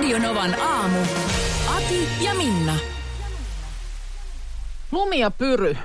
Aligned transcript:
Radionovan 0.00 0.60
aamu. 0.60 0.98
Ati 1.76 2.08
ja 2.24 2.34
Minna. 2.34 2.76
Lumi 4.92 5.18
ja 5.18 5.30
pyry. 5.30 5.76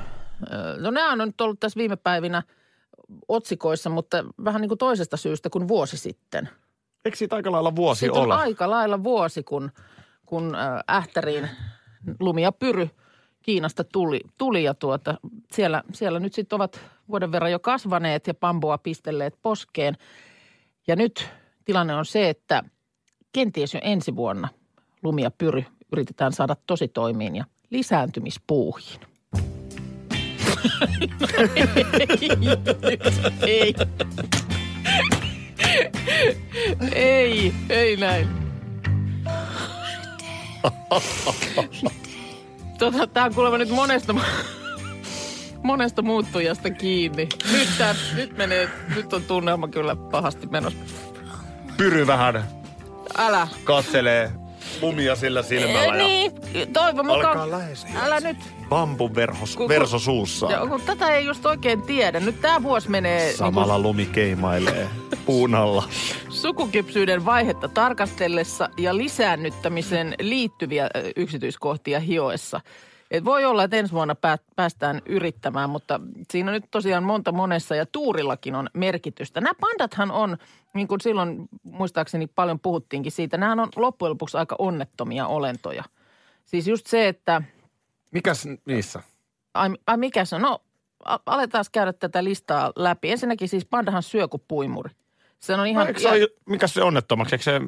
No 0.79 0.91
nämä 0.91 1.11
on 1.11 1.17
nyt 1.17 1.41
ollut 1.41 1.59
tässä 1.59 1.77
viime 1.77 1.95
päivinä 1.95 2.43
otsikoissa, 3.27 3.89
mutta 3.89 4.25
vähän 4.45 4.61
niin 4.61 4.69
kuin 4.69 4.77
toisesta 4.77 5.17
syystä 5.17 5.49
kuin 5.49 5.67
vuosi 5.67 5.97
sitten. 5.97 6.49
Eikö 7.05 7.17
siitä 7.17 7.35
aika 7.35 7.51
lailla 7.51 7.75
vuosi 7.75 7.99
Siitä 7.99 8.19
ole? 8.19 8.33
on 8.33 8.39
aika 8.39 8.69
lailla 8.69 9.03
vuosi, 9.03 9.43
kun, 9.43 9.71
kun 10.25 10.55
äh, 10.55 10.97
Ähtäriin 10.97 11.49
lumi 12.19 12.41
ja 12.41 12.51
pyry 12.51 12.89
Kiinasta 13.41 13.83
tuli, 13.83 14.21
tuli 14.37 14.63
ja 14.63 14.73
tuota, 14.73 15.15
siellä, 15.51 15.83
siellä 15.93 16.19
nyt 16.19 16.33
sitten 16.33 16.55
ovat 16.55 16.79
vuoden 17.09 17.31
verran 17.31 17.51
jo 17.51 17.59
kasvaneet 17.59 18.27
ja 18.27 18.33
pamboa 18.33 18.77
pistelleet 18.77 19.37
poskeen. 19.41 19.97
Ja 20.87 20.95
nyt 20.95 21.29
tilanne 21.65 21.95
on 21.95 22.05
se, 22.05 22.29
että 22.29 22.63
kenties 23.35 23.73
jo 23.73 23.79
ensi 23.83 24.15
vuonna 24.15 24.47
lumi 25.03 25.21
ja 25.21 25.31
pyry 25.31 25.63
yritetään 25.91 26.33
saada 26.33 26.55
tosi 26.67 26.87
toimiin 26.87 27.35
ja 27.35 27.45
lisääntymispuuhiin. 27.69 28.99
ei. 33.47 33.75
ei, 36.91 37.53
ei 37.69 37.97
näin. 37.97 38.27
Tota, 42.79 43.07
tää 43.07 43.25
on 43.25 43.33
kuulemma 43.35 43.57
nyt 43.57 43.69
monesta, 43.69 44.15
monesta 45.63 46.01
muuttujasta 46.01 46.69
kiinni. 46.69 47.29
Nyt, 47.51 47.69
tää, 47.77 47.95
nyt, 48.15 48.37
menee, 48.37 48.69
nyt 48.95 49.13
on 49.13 49.23
tunnelma 49.23 49.67
kyllä 49.67 49.95
pahasti 49.95 50.47
menossa. 50.47 50.79
Pyry 51.77 52.07
vähän 52.07 52.64
Älä. 53.17 53.47
katselee 53.63 54.31
lumia 54.81 55.15
sillä 55.15 55.43
silmällä 55.43 55.81
Ei, 55.81 55.87
ja 55.87 56.07
niin, 56.07 56.73
toivon 56.73 57.09
alkaa 57.09 57.31
mukaan. 57.33 57.51
lähestyä. 57.51 57.91
Älä 58.03 58.19
nyt. 58.19 58.37
bambun 58.69 59.15
verhos, 59.15 59.55
Kun- 59.55 59.69
verso. 59.69 59.97
Ja, 60.51 60.65
kun 60.67 60.81
tätä 60.81 61.09
ei 61.09 61.25
just 61.25 61.45
oikein 61.45 61.81
tiedä. 61.81 62.19
Nyt 62.19 62.41
tämä 62.41 62.63
vuosi 62.63 62.89
menee 62.89 63.33
Samalla 63.33 63.79
lumi 63.79 64.05
keimailee 64.05 64.87
puun 65.25 65.55
alla. 65.55 65.83
niin 65.89 66.31
sukukypsyyden 66.31 67.25
vaihetta 67.25 67.67
tarkastellessa 67.67 68.69
ja 68.77 68.97
lisäännyttämisen 68.97 70.15
liittyviä 70.21 70.89
yksityiskohtia 71.15 71.99
hioessa. 71.99 72.61
Et 73.11 73.25
voi 73.25 73.45
olla, 73.45 73.63
että 73.63 73.77
ensi 73.77 73.93
vuonna 73.93 74.15
pää- 74.15 74.37
päästään 74.55 75.01
yrittämään, 75.05 75.69
mutta 75.69 75.99
siinä 76.31 76.51
on 76.51 76.53
nyt 76.53 76.71
tosiaan 76.71 77.03
monta 77.03 77.31
monessa 77.31 77.75
ja 77.75 77.85
tuurillakin 77.85 78.55
on 78.55 78.69
merkitystä. 78.73 79.41
Nämä 79.41 79.53
pandathan 79.61 80.11
on, 80.11 80.37
niin 80.73 80.87
kuin 80.87 81.01
silloin 81.01 81.49
muistaakseni 81.63 82.27
paljon 82.27 82.59
puhuttiinkin 82.59 83.11
siitä, 83.11 83.37
nämä 83.37 83.63
on 83.63 83.69
loppujen 83.75 84.09
lopuksi 84.09 84.37
aika 84.37 84.55
onnettomia 84.59 85.27
olentoja. 85.27 85.83
Siis 86.45 86.67
just 86.67 86.87
se, 86.87 87.07
että 87.07 87.41
Mikäs 88.11 88.47
niissä? 88.65 89.01
Ai, 89.53 89.69
ai 89.87 89.97
mikä 89.97 90.25
se 90.25 90.35
on? 90.35 90.41
No, 90.41 90.61
aletaan 91.25 91.65
käydä 91.71 91.93
tätä 91.93 92.23
listaa 92.23 92.71
läpi. 92.75 93.11
Ensinnäkin 93.11 93.49
siis 93.49 93.65
pandahan 93.65 94.03
syö 94.03 94.27
kuin 94.27 94.43
puimuri. 94.47 94.91
Se 95.39 95.53
on 95.53 95.59
No, 95.59 95.63
ihan... 95.65 95.87
se 95.97 96.27
mikä 96.45 96.67
se 96.67 96.83
onnettomaksi? 96.83 97.35
Eikö 97.35 97.43
se, 97.43 97.61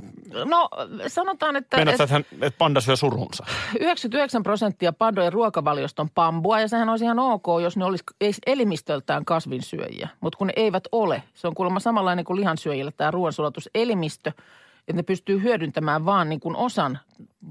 No, 0.46 0.70
sanotaan, 1.08 1.56
että 1.56 1.78
meinaat, 1.78 1.96
et 1.96 2.02
että, 2.02 2.14
hän, 2.14 2.26
että 2.42 2.58
panda 2.58 2.82
syö 2.82 2.96
surunsa? 2.96 3.46
99 3.80 4.44
prosenttia 4.44 4.94
pandojen 4.94 5.34
ruokavaliosta 5.34 6.02
on 6.02 6.10
pambua 6.10 6.60
ja 6.60 6.68
sehän 6.68 6.90
olisi 6.90 7.06
ihan 7.06 7.20
ok, 7.20 7.46
jos 7.62 7.78
ne 7.78 7.86
olisi 7.86 8.04
elimistöltään 8.46 9.26
kasvinsyöjiä. 9.26 10.10
Mutta 10.22 10.38
kun 10.38 10.48
ne 10.48 10.54
eivät 10.56 10.84
ole, 10.92 11.24
se 11.34 11.48
on 11.48 11.56
kuulemma 11.56 11.80
samanlainen 11.80 12.26
kuin 12.26 12.40
lihansyöjillä 12.40 12.92
tämä 12.92 13.12
ruoansulatus-elimistö, 13.12 14.32
että 14.80 14.94
ne 14.94 15.04
pystyy 15.04 15.42
hyödyntämään 15.44 16.06
vaan 16.06 16.30
niin 16.30 16.40
kuin 16.40 16.56
osan 16.56 17.00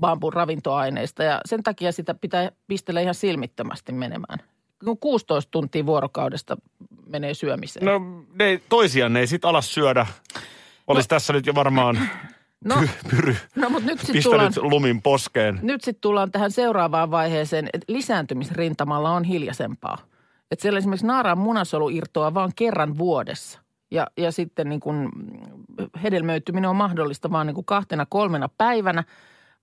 bambun 0.01 0.33
ravintoaineista 0.33 1.23
ja 1.23 1.41
sen 1.45 1.63
takia 1.63 1.93
sitä 1.93 2.15
pitää 2.15 2.51
pistellä 2.67 3.01
ihan 3.01 3.15
silmittömästi 3.15 3.93
menemään. 3.93 4.39
Kun 4.87 4.99
16 4.99 5.51
tuntia 5.51 5.87
vuorokaudesta 5.87 6.57
menee 7.07 7.35
syömiseen. 7.35 7.87
No 7.87 8.01
ne, 8.39 8.45
ei- 8.45 8.63
toisiaan 8.69 9.13
ne 9.13 9.21
ei 9.21 9.27
sit 9.27 9.45
alas 9.45 9.75
syödä. 9.75 10.07
Olisi 10.87 11.09
tässä 11.09 11.33
nyt 11.33 11.47
jo 11.47 11.55
varmaan 11.55 11.99
No, 12.65 12.75
py, 12.81 12.89
pyry 13.11 13.37
no 13.57 13.71
mutta 13.71 13.87
nyt 13.87 14.01
sitten 14.01 14.23
tullaan, 14.23 14.53
lumin 14.61 15.03
poskeen. 15.03 15.59
nyt 15.63 15.85
sit 15.85 16.01
tullaan 16.01 16.31
tähän 16.31 16.51
seuraavaan 16.51 17.11
vaiheeseen, 17.11 17.69
että 17.73 17.93
lisääntymisrintamalla 17.93 19.11
on 19.11 19.25
hiljaisempaa. 19.25 19.99
Että 20.51 20.63
siellä 20.63 20.79
esimerkiksi 20.79 21.07
naaraan 21.07 21.39
munasolu 21.39 21.89
irtoaa 21.89 22.35
vain 22.35 22.53
kerran 22.57 22.99
vuodessa. 22.99 23.61
Ja, 23.91 24.07
ja 24.17 24.33
sitten 24.33 24.69
niin 24.69 24.81
kun 24.81 25.11
hedelmöityminen 26.03 26.71
on 26.71 26.77
mahdollista 26.77 27.31
vaan 27.31 27.47
niin 27.47 27.55
kuin 27.55 27.65
kahtena 27.65 28.07
kolmena 28.07 28.49
päivänä. 28.59 29.05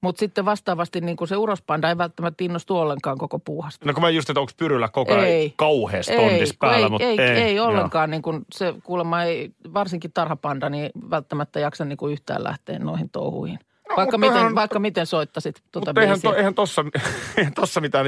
Mutta 0.04 0.20
sitten 0.20 0.46
vastaavasti 0.46 1.02
niin 1.02 1.18
kuin 1.18 1.28
se 1.28 1.38
urospanda 1.38 1.90
ei 1.90 1.98
välttämättä 1.98 2.44
innostu 2.44 2.78
ollenkaan 2.78 3.18
koko 3.18 3.40
puuhasta. 3.40 3.86
No 3.86 3.94
kun 3.94 4.04
mä 4.04 4.10
just, 4.10 4.30
että 4.30 4.40
onko 4.40 4.52
pyryllä 4.58 4.88
koko 4.90 5.14
ajan 5.14 5.26
Ei. 5.26 5.54
kauheas 5.56 6.10
Ei, 6.10 6.18
tondis 6.18 6.50
kun 6.52 6.58
päällä, 6.60 6.78
ei, 6.86 6.90
mutta 6.90 7.08
ei, 7.08 7.22
ei. 7.22 7.30
ei, 7.44 7.60
ollenkaan. 7.60 8.12
Niin 8.12 8.22
kuin 8.22 8.46
se 8.54 8.74
kuulemma 8.84 9.24
ei, 9.24 9.52
varsinkin 9.74 10.12
tarhapanda, 10.14 10.70
niin 10.70 10.92
välttämättä 11.10 11.60
jaksa 11.60 11.86
niin 11.86 11.98
kuin 11.98 12.14
yhtään 12.14 12.44
lähteä 12.44 12.80
noihin 12.80 13.10
touhuihin. 13.10 13.60
No, 13.90 13.96
vaikka, 13.96 14.18
miten, 14.18 14.38
eihän- 14.38 14.56
vaikka 14.56 14.80
miten 14.80 15.06
soittasit 15.06 15.64
tuota 15.72 15.90
Mutta 15.90 16.02
eihän, 16.02 16.22
to, 16.22 16.34
eihän, 16.34 16.54
tossa, 16.56 16.86
eihän 17.38 17.54
tossa 17.54 17.82
mitään 17.82 18.06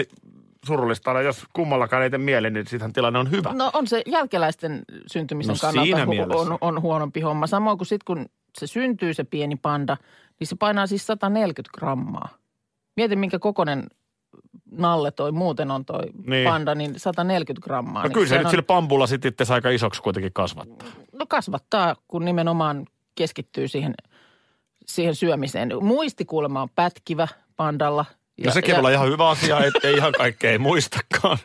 surullista 0.65 1.11
ole. 1.11 1.23
Jos 1.23 1.45
kummallakaan 1.53 2.03
ei 2.03 2.09
tee 2.09 2.17
mieleen, 2.17 2.53
niin 2.53 2.65
sittenhän 2.67 2.93
tilanne 2.93 3.19
on 3.19 3.31
hyvä. 3.31 3.53
No 3.53 3.69
on 3.73 3.87
se 3.87 4.01
jälkeläisten 4.05 4.81
syntymisen 5.07 5.53
No 5.53 5.59
kannalta 5.61 6.33
hu- 6.33 6.37
on, 6.51 6.57
on 6.61 6.81
huonompi 6.81 7.21
homma. 7.21 7.47
Samoin 7.47 7.77
kuin 7.77 7.87
sitten 7.87 8.05
kun 8.05 8.25
se 8.59 8.67
syntyy 8.67 9.13
se 9.13 9.23
pieni 9.23 9.55
panda, 9.55 9.97
niin 10.39 10.47
se 10.47 10.55
painaa 10.55 10.87
siis 10.87 11.07
140 11.07 11.77
grammaa. 11.77 12.29
Mieti 12.95 13.15
minkä 13.15 13.39
kokoinen 13.39 13.87
nalle 14.71 15.11
toi 15.11 15.31
muuten 15.31 15.71
on 15.71 15.85
toi 15.85 16.03
Niin. 16.27 16.49
panda, 16.49 16.75
niin 16.75 16.99
140 16.99 17.65
grammaa. 17.65 18.03
No 18.03 18.07
niin 18.07 18.13
kyllä 18.13 18.25
se 18.25 18.29
sehän 18.29 18.39
nyt 18.39 18.45
on, 18.45 18.51
sillä 18.51 18.63
pampulla 18.63 19.07
sitten 19.07 19.29
itse 19.29 19.53
aika 19.53 19.69
isoksi 19.69 20.01
kuitenkin 20.01 20.33
kasvattaa. 20.33 20.87
No 21.13 21.25
kasvattaa, 21.29 21.95
kun 22.07 22.25
nimenomaan 22.25 22.85
keskittyy 23.15 23.67
siihen, 23.67 23.93
siihen 24.85 25.15
syömiseen. 25.15 25.69
Muisti 25.81 26.25
kuulemma 26.25 26.61
on 26.61 26.69
pätkivä 26.75 27.27
pandalla. 27.55 28.05
Ja, 28.37 28.45
no 28.45 28.51
sekin 28.51 28.71
voi 28.75 28.79
olla 28.79 28.89
ihan 28.89 29.07
hyvä 29.07 29.29
asia, 29.29 29.65
että 29.65 29.89
ihan 29.89 30.11
kaikkea 30.17 30.51
ei 30.51 30.57
muistakaan. 30.57 31.37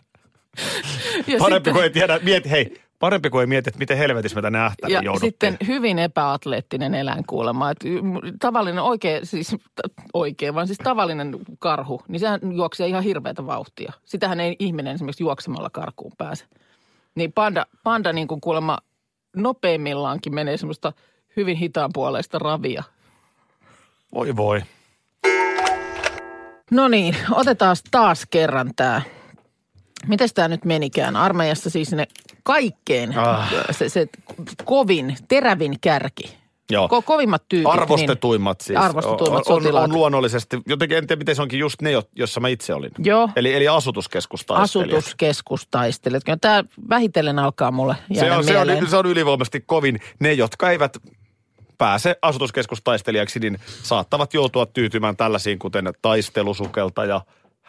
ja 1.27 1.39
Parempi 1.39 1.57
sitten- 1.57 1.73
kuin 1.73 1.83
ei 1.85 1.91
tiedä, 1.91 2.19
mieti, 2.23 2.51
hei, 2.51 2.81
parempi 3.01 3.31
kuin 3.31 3.41
ei 3.41 3.47
mieti, 3.47 3.71
että 3.71 3.79
miten 3.79 3.99
helvetissä 3.99 4.37
me 4.37 4.43
tänne 4.43 4.59
ähtäriin 4.61 4.95
Ja 4.95 5.01
jouduttiin. 5.03 5.31
sitten 5.33 5.57
hyvin 5.67 5.99
epäatleettinen 5.99 6.95
eläin 6.95 7.25
kuulemma. 7.27 7.71
Että 7.71 7.89
tavallinen 8.41 8.83
oikein, 8.83 9.27
siis 9.27 9.57
oikein, 10.15 10.55
vaan 10.55 10.67
siis 10.67 10.79
tavallinen 10.79 11.39
karhu, 11.59 12.03
niin 12.09 12.21
sehän 12.21 12.41
juoksee 12.53 12.87
ihan 12.87 13.03
hirveätä 13.03 13.47
vauhtia. 13.47 13.93
Sitähän 14.05 14.41
ei 14.41 14.57
ihminen 14.59 14.95
esimerkiksi 14.95 15.23
juoksemalla 15.23 15.71
karkuun 15.71 16.13
pääse. 16.19 16.45
Niin 17.15 17.33
panda, 17.33 17.67
panda 17.85 18.13
niin 18.13 18.29
kuin 18.29 18.41
kuulemma 18.41 18.79
nopeimmillaankin 19.37 20.35
menee 20.35 20.57
semmoista 20.57 20.93
hyvin 21.37 21.57
hitaan 21.57 21.91
puoleista 21.95 22.39
ravia. 22.39 22.83
Voi 24.15 24.37
voi. 24.37 24.63
No 26.71 26.89
niin, 26.89 27.17
otetaan 27.31 27.77
taas 27.91 28.27
kerran 28.31 28.71
tämä. 28.77 29.03
Miten 30.07 30.29
tämä 30.35 30.49
nyt 30.49 30.65
menikään? 30.65 31.17
Armeijassa 31.17 31.71
siis 31.71 31.93
ne 31.93 32.07
kaikkein, 32.43 33.19
Ah. 33.19 33.53
se, 33.71 33.89
se 33.89 34.07
kovin, 34.65 35.17
terävin 35.29 35.77
kärki. 35.81 36.41
Joo. 36.73 36.87
Ko- 36.87 37.03
kovimmat 37.05 37.43
tyypit. 37.49 37.73
Arvostetuimmat 37.73 38.61
siis. 38.61 38.79
Arvostetuimmat 38.79 39.47
on, 39.47 39.55
on, 39.57 39.63
sotilaat. 39.63 39.85
on 39.85 39.93
luonnollisesti, 39.93 40.57
jotenkin 40.67 40.99
en 40.99 41.07
tiedä 41.07 41.19
miten 41.19 41.37
se 41.37 41.43
onkin 41.43 41.59
just 41.61 41.83
ne, 41.83 41.91
jo- 41.91 42.03
jossa 42.17 42.41
mä 42.41 42.49
itse 42.49 42.75
olin. 42.75 42.91
Joo. 42.99 43.29
Eli, 43.37 43.55
eli 43.55 43.69
asutuskeskustaistelijat. 43.69 44.99
asutuskeskustaistelijat. 44.99 46.25
Kyllä 46.25 46.39
tämä 46.41 46.65
vähitellen 46.89 47.39
alkaa 47.39 47.71
mulle 47.71 47.95
Se 48.13 48.33
on, 48.33 48.45
se, 48.45 48.53
mieleen. 48.53 48.85
on, 48.85 48.91
se 48.91 48.97
on 48.97 49.07
ylivoimaisesti 49.07 49.61
kovin. 49.67 50.01
Ne, 50.21 50.33
jotka 50.33 50.71
eivät 50.71 50.97
pääse 51.79 52.17
asutuskeskustaistelijaksi, 52.23 53.39
niin 53.41 53.59
saattavat 53.83 54.35
joutua 54.35 54.67
tyytymään 54.67 55.17
tällaisiin, 55.17 55.59
kuten 55.59 55.93
taistelusukelta 56.03 57.05
ja 57.05 57.21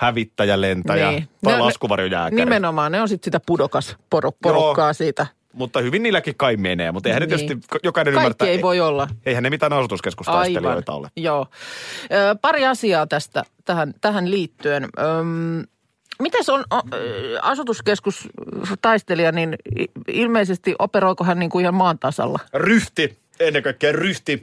hävittäjälentäjä 0.02 1.12
Niin. 1.12 1.28
tai 1.44 1.54
Ne- 1.54 1.60
laskuvarjojääkäri. 1.60 2.36
Nimenomaan, 2.36 2.92
ne 2.92 3.02
on 3.02 3.10
sitten 3.10 3.28
sitä 3.28 3.40
pudokas 3.46 3.96
porukkaa 4.10 4.94
siitä 4.94 5.26
Mutta 5.54 5.80
hyvin 5.82 6.04
niilläkin 6.04 6.36
kai 6.38 6.58
menee, 6.58 6.92
mutta 6.92 7.10
eihän 7.10 7.22
niin. 7.22 7.30
ne 7.30 7.38
tietysti 7.38 7.68
jokainen 7.84 8.14
Kaikki 8.14 8.26
ymmärtää. 8.26 8.48
ei 8.48 8.62
voi 8.62 8.80
olla. 8.80 9.08
Eihän 9.26 9.44
ne 9.44 9.50
mitään 9.50 9.74
asutuskeskustaistelijoita 9.74 10.92
ole. 10.94 11.08
Joo. 11.16 11.48
Ö, 12.12 12.36
pari 12.42 12.66
asiaa 12.66 13.08
tästä 13.08 13.44
tähän, 13.66 13.94
tähän 14.02 14.32
liittyen. 14.32 14.84
Öm, 15.00 15.64
Mites 16.20 16.50
on 16.50 16.64
o, 16.74 16.80
asutuskeskustaistelija, 17.42 19.32
niin 19.32 19.56
ilmeisesti 20.08 20.76
operoiko 20.80 21.24
hän 21.24 21.40
niin 21.40 21.50
kuin 21.50 21.64
ihan 21.64 21.76
maan 21.76 22.00
tasalla? 22.00 22.40
Ryhti, 22.54 23.18
ennen 23.40 23.64
kaikkea 23.64 23.92
ryhti. 23.92 24.42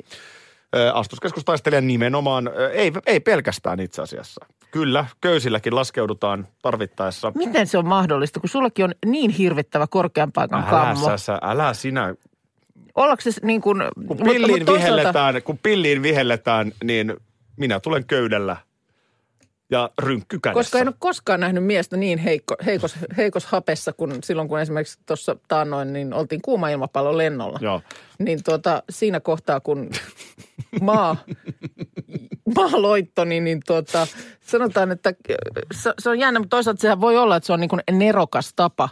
Ö, 0.77 0.93
Astuskeskustaistelija 0.93 1.81
nimenomaan, 1.81 2.51
ei, 2.73 2.93
ei 3.07 3.21
pelkästään 3.21 3.81
itse 3.81 4.03
asiassa. 4.03 4.47
Kyllä, 4.71 5.07
köysilläkin 5.21 5.75
laskeudutaan 5.75 6.49
tarvittaessa. 6.63 7.33
Miten 7.35 7.67
se 7.67 7.79
on 7.79 7.87
mahdollista, 7.87 8.41
kun 8.41 8.49
sullakin 8.49 8.85
on 8.85 8.95
niin 9.07 9.31
hirvittävä 9.31 9.87
korkean 9.87 10.33
paikan 10.33 10.61
Älä, 10.61 10.71
kammo? 10.71 11.07
sä, 11.07 11.17
sä, 11.17 11.39
älä 11.43 11.75
sinä. 11.75 12.15
Ollaanko 12.95 13.21
se 13.21 13.31
niin 13.43 13.61
kuin... 13.61 13.83
Kun 14.07 14.17
pilliin, 14.17 14.67
vihelletään, 14.67 15.43
kun 15.43 15.59
pilliin 15.59 16.03
vihelletään, 16.03 16.73
niin 16.85 17.17
minä 17.57 17.81
tulen 17.81 18.05
köydellä 18.05 18.57
ja 19.71 19.91
rynkky 19.99 20.39
kädessä. 20.39 20.59
Koska 20.59 20.79
en 20.79 20.89
ole 20.89 20.95
koskaan 20.99 21.41
nähnyt 21.41 21.65
miestä 21.65 21.97
niin 21.97 22.19
heikko, 22.19 22.55
heikos, 22.67 22.97
heikos 23.17 23.47
hapessa 23.47 23.93
kuin 23.93 24.13
silloin, 24.25 24.49
kun 24.49 24.61
esimerkiksi 24.61 24.99
tuossa 25.07 25.37
taannoin, 25.49 25.93
niin 25.93 26.15
oltiin 26.15 26.43
kuuma 26.43 26.69
ilmapallon 26.69 27.19
lennolla. 27.19 27.59
Joo. 27.63 27.83
Niin 28.19 28.45
tuota, 28.45 28.83
siinä 28.91 29.21
kohtaa, 29.21 29.61
kun 29.61 29.91
maa, 30.81 31.17
maa 32.55 32.83
loittoni, 32.83 33.41
niin 33.41 33.61
tuota, 33.67 34.07
sanotaan, 34.41 34.91
että 34.91 35.15
se, 35.75 35.95
se 35.99 36.11
on 36.11 36.19
jännä, 36.19 36.41
mutta 36.41 36.57
toisaalta 36.57 36.81
sehän 36.81 37.01
voi 37.01 37.17
olla, 37.17 37.37
että 37.37 37.47
se 37.47 37.53
on 37.53 37.61
niin 37.61 37.71
kuin 37.71 37.83
nerokas 37.91 38.53
tapa. 38.57 38.89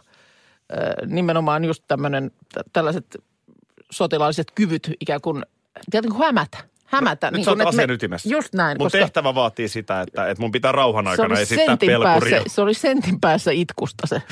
Ö, 0.72 1.06
Nimenomaan 1.06 1.64
just 1.64 1.84
tämmöinen, 1.88 2.30
tällaiset 2.72 3.22
sotilaalliset 3.90 4.50
kyvyt 4.54 4.90
ikään 5.00 5.20
kuin, 5.20 5.42
tiedätkö, 5.90 6.14
kuin 6.14 6.26
hämätä. 6.26 6.58
Hämätä. 6.86 7.30
Nyt 7.30 7.44
sä 7.44 7.50
oot 7.50 7.60
että 7.60 7.68
asian 7.68 7.90
ytimessä. 7.90 8.28
Just 8.28 8.54
näin. 8.54 8.76
Mun 8.78 8.90
tehtävä 8.90 9.34
vaatii 9.34 9.68
sitä, 9.68 10.00
että, 10.00 10.28
että 10.28 10.42
mun 10.42 10.52
pitää 10.52 10.72
rauhan 10.72 11.04
se 11.04 11.10
aikana 11.10 11.34
oli, 11.34 11.42
esittää 11.42 11.66
sentin 11.66 11.86
pelkuria. 11.86 12.36
päässä, 12.36 12.54
se 12.54 12.62
oli 12.62 12.74
sentin 12.74 13.20
päässä 13.20 13.50
itkusta 13.50 14.06
se 14.06 14.22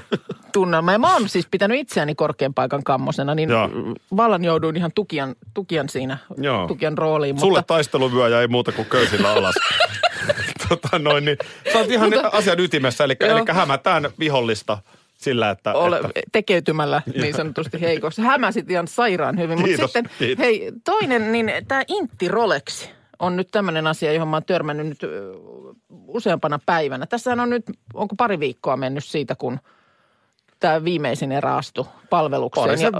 tunnelma. 0.52 0.92
Ja 0.92 0.98
mä 0.98 1.12
oon 1.12 1.28
siis 1.28 1.46
pitänyt 1.50 1.78
itseäni 1.80 2.14
korkean 2.14 2.54
paikan 2.54 2.84
kammosena, 2.84 3.34
niin 3.34 3.50
Joo. 3.50 3.70
vallan 4.16 4.44
jouduin 4.44 4.76
ihan 4.76 4.90
tukian, 4.94 5.34
tukian 5.54 5.88
siinä, 5.88 6.18
Joo. 6.36 6.66
tukian 6.66 6.98
rooliin. 6.98 7.40
Sulle 7.40 7.58
mutta, 7.58 7.74
taisteluvyöjä 7.74 8.40
ei 8.40 8.48
muuta 8.48 8.72
kuin 8.72 8.88
köysillä 8.88 9.32
alas. 9.32 9.54
tota 10.68 10.98
noin, 10.98 11.24
niin 11.24 11.36
sä 11.72 11.78
oot 11.78 11.90
ihan 11.90 12.10
Mutta- 12.10 12.30
asian 12.32 12.60
ytimessä, 12.60 13.04
eli, 13.04 13.16
Joo. 13.20 13.30
eli 13.30 13.44
hämätään 13.52 14.10
vihollista 14.18 14.78
sillä, 15.24 15.50
että... 15.50 15.72
ole, 15.72 15.98
että 15.98 16.20
tekeytymällä 16.32 17.02
niin 17.20 17.34
sanotusti 17.34 17.80
heikossa. 17.80 18.22
Hämäsit 18.22 18.70
ihan 18.70 18.88
sairaan 18.88 19.38
hyvin. 19.38 19.64
Kiitos, 19.64 19.92
sitten, 19.92 20.10
kiitos. 20.18 20.44
hei, 20.44 20.72
toinen, 20.84 21.32
niin 21.32 21.52
tämä 21.68 21.82
Intti 21.88 22.28
Rolex 22.28 22.88
on 23.18 23.36
nyt 23.36 23.48
tämmöinen 23.50 23.86
asia, 23.86 24.12
johon 24.12 24.28
mä 24.28 24.36
oon 24.36 24.44
törmännyt 24.44 24.86
nyt 24.86 24.98
useampana 26.06 26.58
päivänä. 26.66 27.06
Tässähän 27.06 27.40
on 27.40 27.50
nyt, 27.50 27.64
onko 27.94 28.14
pari 28.16 28.40
viikkoa 28.40 28.76
mennyt 28.76 29.04
siitä, 29.04 29.34
kun 29.34 29.58
tämä 30.60 30.84
viimeisin 30.84 31.32
erä 31.32 31.56
astui 31.56 31.84
palvelukseen. 32.10 32.66
Parisen 32.66 32.92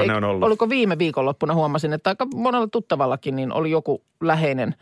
ei- 0.00 0.06
ne 0.08 0.14
on 0.14 0.24
ollut. 0.24 0.42
Oliko 0.42 0.68
viime 0.68 0.98
viikonloppuna 0.98 1.54
huomasin, 1.54 1.92
että 1.92 2.10
aika 2.10 2.26
monella 2.34 2.66
tuttavallakin 2.66 3.36
niin 3.36 3.52
oli 3.52 3.70
joku 3.70 4.02
läheinen, 4.20 4.74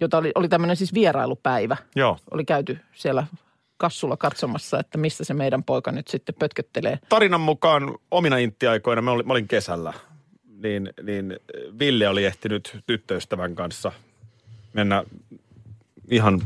jota 0.00 0.18
oli, 0.18 0.32
oli 0.34 0.48
tämmöinen 0.48 0.76
siis 0.76 0.94
vierailupäivä. 0.94 1.76
Joo. 1.96 2.16
Oli 2.30 2.44
käyty 2.44 2.78
siellä 2.92 3.26
kassulla 3.76 4.16
katsomassa, 4.16 4.80
että 4.80 4.98
missä 4.98 5.24
se 5.24 5.34
meidän 5.34 5.64
poika 5.64 5.92
nyt 5.92 6.08
sitten 6.08 6.34
pötköttelee. 6.38 6.98
Tarinan 7.08 7.40
mukaan 7.40 7.94
omina 8.10 8.36
inttiaikoina, 8.36 9.02
mä 9.02 9.10
olin, 9.10 9.26
mä 9.26 9.32
olin 9.32 9.48
kesällä, 9.48 9.92
niin, 10.62 10.92
niin 11.02 11.36
Ville 11.78 12.08
oli 12.08 12.24
ehtinyt 12.24 12.78
tyttöystävän 12.86 13.54
kanssa 13.54 13.92
mennä 14.72 15.04
ihan 16.10 16.40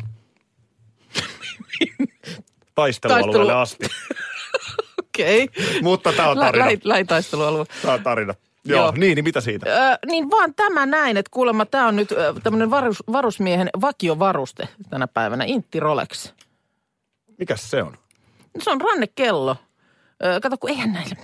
taistelualueelle 2.74 3.52
Taistelu- 3.52 3.58
asti. 3.58 3.86
Okei. 5.02 5.44
Okay. 5.44 5.80
Mutta 5.82 6.12
tämä 6.12 6.30
on 6.30 6.38
tarina. 6.38 6.66
Lähitaistelualue. 6.84 7.64
Tämä 7.82 7.94
on 7.94 8.02
tarina. 8.02 8.34
Joo, 8.64 8.80
Joo. 8.80 8.92
niin, 8.96 9.14
niin 9.14 9.24
mitä 9.24 9.40
siitä? 9.40 9.92
Ö, 9.92 9.98
niin 10.06 10.30
vaan 10.30 10.54
tämä 10.54 10.86
näin, 10.86 11.16
että 11.16 11.30
kuulemma 11.30 11.66
tämä 11.66 11.88
on 11.88 11.96
nyt 11.96 12.08
tämmöinen 12.42 12.70
varus, 12.70 13.02
varusmiehen 13.12 13.70
vakiovaruste 13.80 14.68
tänä 14.90 15.06
päivänä, 15.06 15.44
Intti 15.44 15.80
Rolex. 15.80 16.32
Mikäs 17.40 17.70
se 17.70 17.82
on? 17.82 17.96
Se 18.58 18.70
on 18.70 18.80
rannekello. 18.80 19.56
Ö, 20.24 20.40
kato, 20.40 20.56
kun 20.58 20.70
eihän 20.70 20.92
näillä 20.92 21.16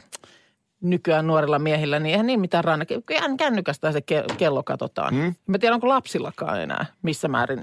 nykyään 0.80 1.26
nuorilla 1.26 1.58
miehillä, 1.58 1.98
niin 1.98 2.10
eihän 2.10 2.26
niin 2.26 2.40
mitään 2.40 2.64
ranne. 2.64 2.86
Ihan 3.10 3.36
kännykästä 3.36 3.92
se 3.92 3.98
ke- 3.98 4.34
kello 4.36 4.62
katsotaan. 4.62 5.14
Hmm? 5.14 5.34
Mä 5.46 5.58
tiedän, 5.58 5.74
onko 5.74 5.88
lapsillakaan 5.88 6.62
enää 6.62 6.86
missä 7.02 7.28
määrin. 7.28 7.62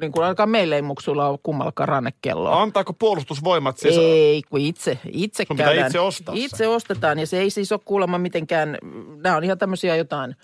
Niin 0.00 0.12
kuin 0.12 0.24
ainakaan 0.24 0.48
meillä 0.48 0.76
ei 0.76 0.82
muksuilla 0.82 1.28
ole 1.28 1.38
kummallakaan 1.42 1.88
rannekelloa. 1.88 2.62
Antaako 2.62 2.92
puolustusvoimat 2.92 3.78
siis... 3.78 3.96
Ei, 3.98 4.42
kun 4.50 4.60
itse, 4.60 4.98
itse 5.12 5.44
Sun 5.48 5.56
käydään. 5.56 5.86
itse 5.86 6.00
ostaa 6.00 6.34
se. 6.34 6.40
Itse 6.40 6.68
ostetaan 6.68 7.18
ja 7.18 7.26
se 7.26 7.38
ei 7.38 7.50
siis 7.50 7.72
ole 7.72 7.80
kuulemma 7.84 8.18
mitenkään, 8.18 8.78
nämä 9.22 9.36
on 9.36 9.44
ihan 9.44 9.58
tämmöisiä 9.58 9.96
jotain 9.96 10.36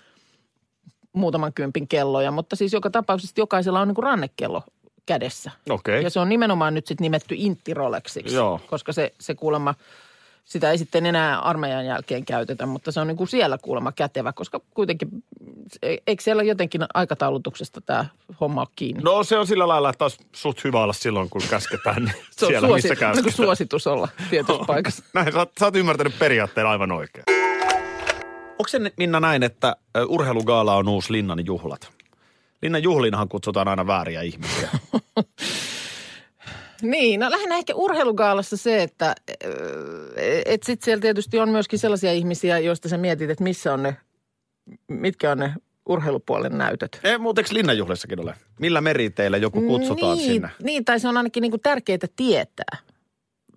muutaman 1.13 1.53
kympin 1.53 1.87
kelloja, 1.87 2.31
mutta 2.31 2.55
siis 2.55 2.73
joka 2.73 2.89
tapauksessa 2.89 3.33
jokaisella 3.37 3.81
on 3.81 3.87
niin 3.87 3.95
kuin 3.95 4.03
rannekello 4.03 4.63
kädessä. 5.05 5.51
Okei. 5.69 6.03
Ja 6.03 6.09
se 6.09 6.19
on 6.19 6.29
nimenomaan 6.29 6.73
nyt 6.73 6.87
sitten 6.87 7.05
nimetty 7.05 7.35
Intti 7.37 7.73
Rolexiksi, 7.73 8.35
Joo. 8.35 8.59
koska 8.69 8.93
se, 8.93 9.13
se 9.19 9.35
kuulemma, 9.35 9.75
sitä 10.45 10.71
ei 10.71 10.77
sitten 10.77 11.05
enää 11.05 11.39
armeijan 11.39 11.85
jälkeen 11.85 12.25
käytetä, 12.25 12.65
mutta 12.65 12.91
se 12.91 12.99
on 12.99 13.07
niin 13.07 13.17
kuin 13.17 13.27
siellä 13.27 13.57
kuulemma 13.57 13.91
kätevä, 13.91 14.33
koska 14.33 14.61
kuitenkin, 14.73 15.09
eikö 16.07 16.23
siellä 16.23 16.43
jotenkin 16.43 16.81
aikataulutuksesta 16.93 17.81
tämä 17.81 18.05
homma 18.41 18.61
ole 18.61 18.67
kiinni? 18.75 19.03
No 19.03 19.23
se 19.23 19.37
on 19.37 19.47
sillä 19.47 19.67
lailla, 19.67 19.89
että 19.89 20.05
olisi 20.05 20.17
suht 20.33 20.63
hyvä 20.63 20.83
olla 20.83 20.93
silloin, 20.93 21.29
kun 21.29 21.41
käsketään 21.49 22.03
niin 22.05 22.15
se 22.31 22.45
on 22.45 22.49
siellä, 22.51 22.67
suosi, 22.67 22.89
missä 22.89 23.05
niin 23.05 23.13
käsketään. 23.15 23.33
suositus 23.35 23.87
olla 23.87 24.07
tietyssä 24.29 24.63
paikassa. 24.67 25.03
Näin, 25.13 25.33
sä, 25.33 25.43
oot- 25.43 25.51
sä 25.59 25.65
oot 25.65 25.75
ymmärtänyt 25.75 26.19
periaatteen 26.19 26.67
aivan 26.67 26.91
oikein. 26.91 27.23
Onko 28.51 28.67
se 28.67 28.79
Minna 28.97 29.19
näin, 29.19 29.43
että 29.43 29.75
urheilugaala 30.07 30.75
on 30.75 30.87
uusi 30.89 31.11
Linnan 31.11 31.45
juhlat? 31.45 31.91
Linnan 32.63 32.83
juhliinhan 32.83 33.29
kutsutaan 33.29 33.67
aina 33.67 33.87
vääriä 33.87 34.21
ihmisiä. 34.21 34.69
Niin, 36.81 37.19
no 37.19 37.31
lähinnä 37.31 37.57
ehkä 37.57 37.75
urheilugaalassa 37.75 38.57
se, 38.57 38.83
että 38.83 39.15
et 40.45 40.63
sit 40.63 40.81
siellä 40.81 41.01
tietysti 41.01 41.39
on 41.39 41.49
myöskin 41.49 41.79
sellaisia 41.79 42.11
ihmisiä, 42.11 42.59
joista 42.59 42.89
sä 42.89 42.97
mietit, 42.97 43.29
että 43.29 43.43
missä 43.43 43.73
on 43.73 43.83
ne, 43.83 43.97
mitkä 44.87 45.31
on 45.31 45.37
ne 45.37 45.53
urheilupuolen 45.85 46.57
näytöt. 46.57 46.99
Ei 47.03 47.17
muuteksi 47.17 47.53
Linnan 47.53 47.77
juhlissakin 47.77 48.19
ole? 48.19 48.35
Millä 48.59 48.81
meriteillä 48.81 49.37
joku 49.37 49.61
kutsutaan 49.61 50.17
niin, 50.17 50.31
sinne? 50.31 50.49
Niin, 50.63 50.85
tai 50.85 50.99
se 50.99 51.07
on 51.07 51.17
ainakin 51.17 51.41
niinku 51.41 51.57
tärkeää 51.57 52.07
tietää. 52.15 52.77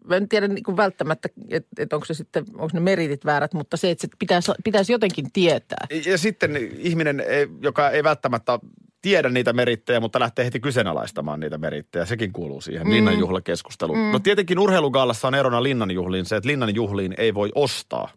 Mä 0.04 0.16
en 0.16 0.28
tiedä 0.28 0.48
niinku 0.48 0.76
välttämättä, 0.76 1.28
että 1.50 1.68
et 1.78 1.92
onko 1.92 2.06
se 2.06 2.14
sitten, 2.14 2.44
onko 2.54 2.70
ne 2.72 2.80
meritit 2.80 3.24
väärät, 3.24 3.54
mutta 3.54 3.76
se, 3.76 3.90
että 3.90 4.02
se 4.02 4.08
pitäisi, 4.18 4.52
pitäisi 4.64 4.92
jotenkin 4.92 5.32
tietää. 5.32 5.86
Ja 6.06 6.18
sitten 6.18 6.56
ihminen, 6.78 7.22
joka 7.62 7.90
ei 7.90 8.04
välttämättä 8.04 8.58
tiedä 9.02 9.28
niitä 9.28 9.52
merittejä, 9.52 10.00
mutta 10.00 10.20
lähtee 10.20 10.44
heti 10.44 10.60
kyseenalaistamaan 10.60 11.40
niitä 11.40 11.58
merittejä. 11.58 12.04
Sekin 12.06 12.32
kuuluu 12.32 12.60
siihen 12.60 12.86
mm. 12.86 12.92
Linnan 12.92 13.18
juhlakeskusteluun. 13.18 13.98
Mm. 13.98 14.12
No 14.12 14.18
tietenkin 14.18 14.58
urheilugaalassa 14.58 15.28
on 15.28 15.34
erona 15.34 15.62
Linnan 15.62 15.90
juhliin 15.90 16.24
se, 16.24 16.36
että 16.36 16.48
Linnan 16.48 16.74
juhliin 16.74 17.14
ei 17.18 17.34
voi 17.34 17.52
ostaa 17.54 18.08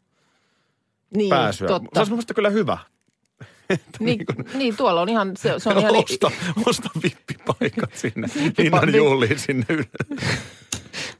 Niin, 1.15 1.29
pääsyä. 1.29 1.67
Se 1.67 1.74
totta. 1.74 2.00
olisi 2.00 2.12
minusta 2.12 2.33
kyllä 2.33 2.50
hyvä. 2.50 2.77
Niin, 4.00 4.25
niin, 4.53 4.77
tuolla 4.77 5.01
on 5.01 5.09
ihan, 5.09 5.38
se, 5.38 5.53
se 5.57 5.69
on 5.69 5.77
ihan... 5.77 5.95
osta, 6.03 6.31
osta 6.65 6.89
vippipaikat 7.03 7.93
sinne 7.93 8.27
Vippipa- 8.27 8.62
Linnan 8.63 8.95
juhliin 8.95 9.39
sinne 9.39 9.65
yle- 9.69 9.86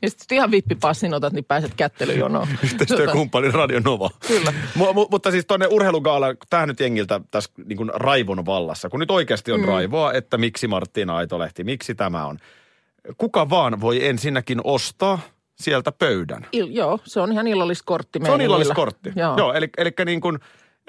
Ja 0.02 0.10
sitten 0.10 0.36
ihan 0.36 0.52
vippipassin 0.52 1.14
otat, 1.14 1.34
niin 1.34 1.46
pääset 1.46 1.74
kättelyjonoon. 1.78 2.48
yhteistyökumppani 2.64 3.52
Radio 3.52 3.82
Nova. 3.86 4.10
Kyllä. 4.28 4.54
Mu- 4.78 4.94
mu- 4.94 5.08
mutta 5.12 5.32
siis 5.32 5.46
tuonne 5.46 5.68
urheilugaala, 5.68 6.28
tämä 6.50 6.66
nyt 6.66 6.80
jengiltä 6.80 7.22
tässä 7.32 7.52
niin 7.66 7.78
kuin 7.78 7.92
raivon 7.94 8.46
vallassa, 8.46 8.90
kun 8.90 9.00
nyt 9.00 9.12
oikeasti 9.12 9.52
on 9.52 9.60
mm. 9.60 9.66
raivoa, 9.66 10.14
että 10.14 10.38
miksi 10.38 10.68
Marttiina 10.68 11.18
Aitolehti, 11.18 11.64
miksi 11.64 11.96
tämä 11.96 12.26
on. 12.26 12.38
Kuka 13.18 13.50
vaan 13.50 13.82
voi 13.82 14.06
ensinnäkin 14.06 14.62
ostaa 14.64 15.20
sieltä 15.56 15.92
pöydän. 15.92 16.46
Il, 16.52 16.68
joo, 16.70 17.00
se 17.04 17.20
on 17.20 17.32
ihan 17.32 17.48
illalliskortti 17.48 18.20
Se 18.26 18.32
on 18.32 18.42
illalliskortti. 18.42 19.12
Joo. 19.16 19.38
Joo 19.38 19.54
eli, 19.54 19.70
eli 19.78 19.92
niin 20.06 20.22
kuin, 20.22 20.40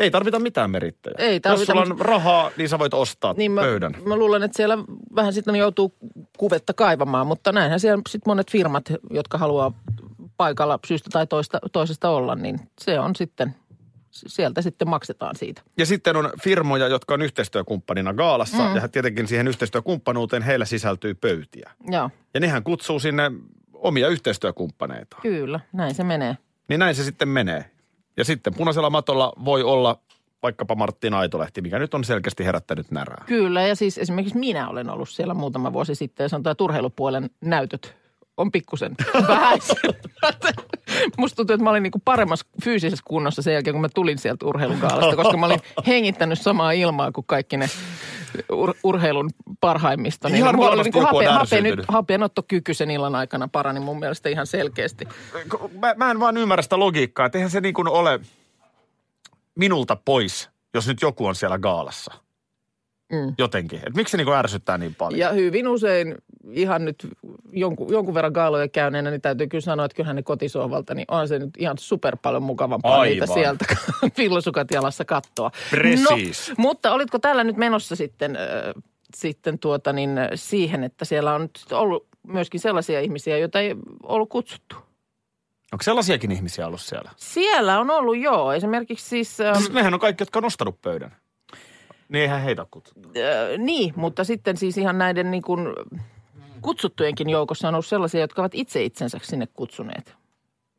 ei 0.01 0.11
tarvita 0.11 0.39
mitään 0.39 0.71
merittäjä. 0.71 1.15
Ei 1.19 1.41
tarvita, 1.41 1.61
Jos 1.61 1.67
sulla 1.67 1.83
on 1.83 1.89
mutta- 1.89 2.05
rahaa, 2.05 2.51
niin 2.57 2.69
sä 2.69 2.79
voit 2.79 2.95
ostaa 2.95 3.35
Niin 3.37 3.53
mä, 3.53 3.61
pöydän. 3.61 3.95
mä 4.07 4.17
luulen, 4.17 4.43
että 4.43 4.57
siellä 4.57 4.79
vähän 5.17 5.33
sitten 5.33 5.57
joutuu 5.57 5.95
kuvetta 6.39 6.75
kaivamaan, 6.75 7.27
mutta 7.27 7.53
näinhän 7.53 7.81
siellä 7.81 8.03
sitten 8.09 8.31
monet 8.31 8.51
firmat, 8.51 8.85
jotka 9.11 9.39
haluaa 9.39 9.73
paikalla 10.37 10.79
syystä 10.87 11.11
tai 11.13 11.27
toista, 11.27 11.59
toisesta 11.73 12.11
olla, 12.11 12.35
niin 12.35 12.61
se 12.81 13.01
on 13.01 13.17
sitten, 13.17 13.55
sieltä 14.11 14.63
sitten 14.63 14.89
maksetaan 14.89 15.37
siitä. 15.37 15.63
Ja 15.79 15.87
sitten 15.87 16.17
on 16.17 16.31
firmoja, 16.43 16.89
jotka 16.89 17.15
on 17.15 17.23
yhteistyökumppanina 17.23 18.15
Gaalassa, 18.15 18.69
mm. 18.69 18.77
ja 18.77 18.89
tietenkin 18.89 19.29
siihen 19.29 19.49
yhteistyökumppanuuteen 19.49 20.43
heillä 20.43 20.65
sisältyy 20.65 21.15
pöytiä. 21.15 21.71
Joo, 21.91 22.11
Ja 22.35 22.41
nehän 22.41 22.63
kutsuu 22.65 22.99
sinne 23.01 23.31
omia 23.73 24.09
yhteistyökumppaneita. 24.09 25.17
kyllä, 25.23 25.61
näin 25.73 25.95
se 25.95 26.05
menee. 26.05 26.37
Niin 26.69 26.79
näin 26.81 26.95
se 26.95 27.05
sitten 27.05 27.29
menee. 27.29 27.65
Ja 28.21 28.25
sitten 28.25 28.55
punaisella 28.55 28.91
matolla 28.91 29.33
voi 29.45 29.63
olla 29.63 29.99
vaikkapa 30.43 30.75
Martin 30.75 31.15
Aitolehti, 31.15 31.61
mikä 31.61 31.79
nyt 31.79 31.95
on 31.95 32.05
selkeästi 32.05 32.45
herättänyt 32.45 32.91
närää. 32.91 33.25
Kyllä, 33.27 33.63
ja 33.63 33.77
siis 33.77 33.99
esimerkiksi 33.99 34.39
minä 34.39 34.69
olen 34.69 34.91
ollut 34.91 35.09
siellä 35.09 35.35
muutama 35.35 35.73
vuosi 35.73 35.95
sitten, 35.95 36.25
ja 36.25 36.29
sanotaan, 36.29 36.53
että 36.53 36.65
urheilupuolen 36.65 37.31
näytöt 37.41 37.95
on 38.37 38.53
pikkusen 38.53 38.95
vähäisellä. 39.29 39.95
Musta 41.19 41.37
tuntuu, 41.37 41.55
että 41.55 41.65
mä 41.65 41.71
olin 41.71 41.83
niinku 41.83 42.03
paremmassa 42.05 42.47
fyysisessä 42.65 43.03
kunnossa 43.07 43.43
sen 43.43 43.55
jälkeen, 43.55 43.75
kun 43.75 43.81
mä 43.81 43.89
tulin 43.95 44.19
sieltä 44.19 44.47
urheilukaalasta, 44.47 45.17
koska 45.17 45.37
mä 45.37 45.47
olin 45.47 45.61
hengittänyt 45.87 46.41
samaa 46.41 46.73
ilmaa 46.73 47.13
kuin 47.13 47.27
kaikki 47.27 47.57
ne 47.57 47.69
ur- 48.53 48.79
urheilun 48.83 49.31
parhaimmista. 49.61 50.29
Niin 50.29 50.37
Ihan 50.37 50.57
mulla 50.57 50.71
oli 50.71 50.91
on 50.95 51.03
hape, 51.05 51.27
hape, 51.27 51.61
nyt, 51.61 51.81
hapenottokyky 51.89 52.75
sen 52.75 52.91
illan 52.91 53.15
aikana 53.15 53.49
parani 53.49 53.81
mun 53.81 53.99
mielestä 53.99 54.29
ihan 54.29 54.47
selkeästi. 54.47 55.09
Mä, 55.79 55.95
mä 55.97 56.11
en 56.11 56.21
vaan 56.21 56.37
ymmärrä 56.37 56.63
sitä 56.63 56.79
logiikkaa, 56.79 57.27
että 57.27 57.39
eihän 57.39 57.51
se 57.51 57.61
niin 57.61 57.75
kuin 57.75 57.89
ole 57.89 58.21
minulta 59.55 59.97
pois, 59.97 60.51
jos 60.75 60.89
nyt 60.89 61.03
joku 61.03 61.27
on 61.27 61.35
siellä 61.35 61.59
gaalassa. 61.59 62.15
Mm. 63.11 63.35
Jotenkin. 63.39 63.81
Et 63.87 63.97
miksi 63.97 64.11
se 64.11 64.17
niin 64.17 64.29
ärsyttää 64.29 64.79
niin 64.79 64.95
paljon? 64.95 65.19
Ja 65.19 65.33
hyvin 65.33 65.69
usein 65.69 66.15
ihan 66.51 66.85
nyt 66.85 67.09
jonkun, 67.53 67.93
jonkun 67.93 68.15
verran 68.15 68.33
gaaloja 68.33 68.69
käyneenä, 68.69 69.11
niin 69.11 69.21
täytyy 69.21 69.47
kyllä 69.47 69.63
sanoa, 69.63 69.87
että 69.87 69.97
kyllähän 69.97 70.17
ne 70.17 70.23
kotisohvalta, 70.23 70.95
niin 70.95 71.05
on 71.09 71.29
se 71.29 71.39
nyt 71.39 71.51
ihan 71.59 71.79
super 71.79 72.17
paljon 72.23 72.43
mukavampaa 72.43 73.01
Aivan. 73.01 73.09
niitä 73.09 73.27
sieltä 73.27 73.65
villosukat 74.19 74.71
jalassa 74.71 75.05
kattoa. 75.05 75.51
Precis. 75.71 76.49
No, 76.49 76.55
mutta 76.59 76.93
olitko 76.93 77.19
tällä 77.19 77.45
nyt 77.45 77.57
menossa 77.57 77.97
sitten, 77.97 78.37
äh, 78.37 78.43
sitten 79.15 79.59
tuota 79.59 79.93
niin, 79.93 80.11
siihen, 80.35 80.85
että 80.85 81.05
siellä 81.05 81.35
on 81.35 81.41
nyt 81.41 81.73
ollut 81.73 82.07
myöskin 82.27 82.61
sellaisia 82.61 83.01
ihmisiä, 83.01 83.39
joita 83.39 83.61
ei 83.61 83.77
ollut 84.03 84.29
kutsuttu? 84.29 84.77
Onko 85.73 85.83
sellaisiakin 85.83 86.33
ihmisiä 86.33 86.67
ollut 86.67 86.81
siellä? 86.81 87.11
Siellä 87.17 87.81
on 87.81 87.91
ollut 87.91 88.19
joo, 88.19 88.53
esimerkiksi 88.53 89.09
siis... 89.09 89.41
Ähm, 89.41 89.59
Siis 89.59 89.73
nehän 89.73 89.95
on 89.95 90.01
kaikki, 90.01 90.23
jotka 90.23 90.39
on 90.39 90.43
nostanut 90.43 90.83
pöydän. 90.83 91.17
Niin 92.11 92.23
eihän 92.23 92.43
heitä 92.43 92.67
kutsuttu. 92.71 93.09
Äh, 93.09 93.59
niin, 93.59 93.93
mutta 93.97 94.25
sitten 94.25 94.57
siis 94.57 94.79
ihan 94.79 94.99
näiden 94.99 95.31
niin 95.31 95.43
kuin 95.43 95.61
kutsuttujenkin 96.63 97.31
joukossa 97.31 97.69
on 97.69 97.75
ollut 97.75 97.87
sellaisia, 97.87 98.21
jotka 98.21 98.43
ovat 98.43 98.55
itse 98.55 98.85
itsensä 98.85 99.19
sinne 99.23 99.47
kutsuneet. 99.55 100.15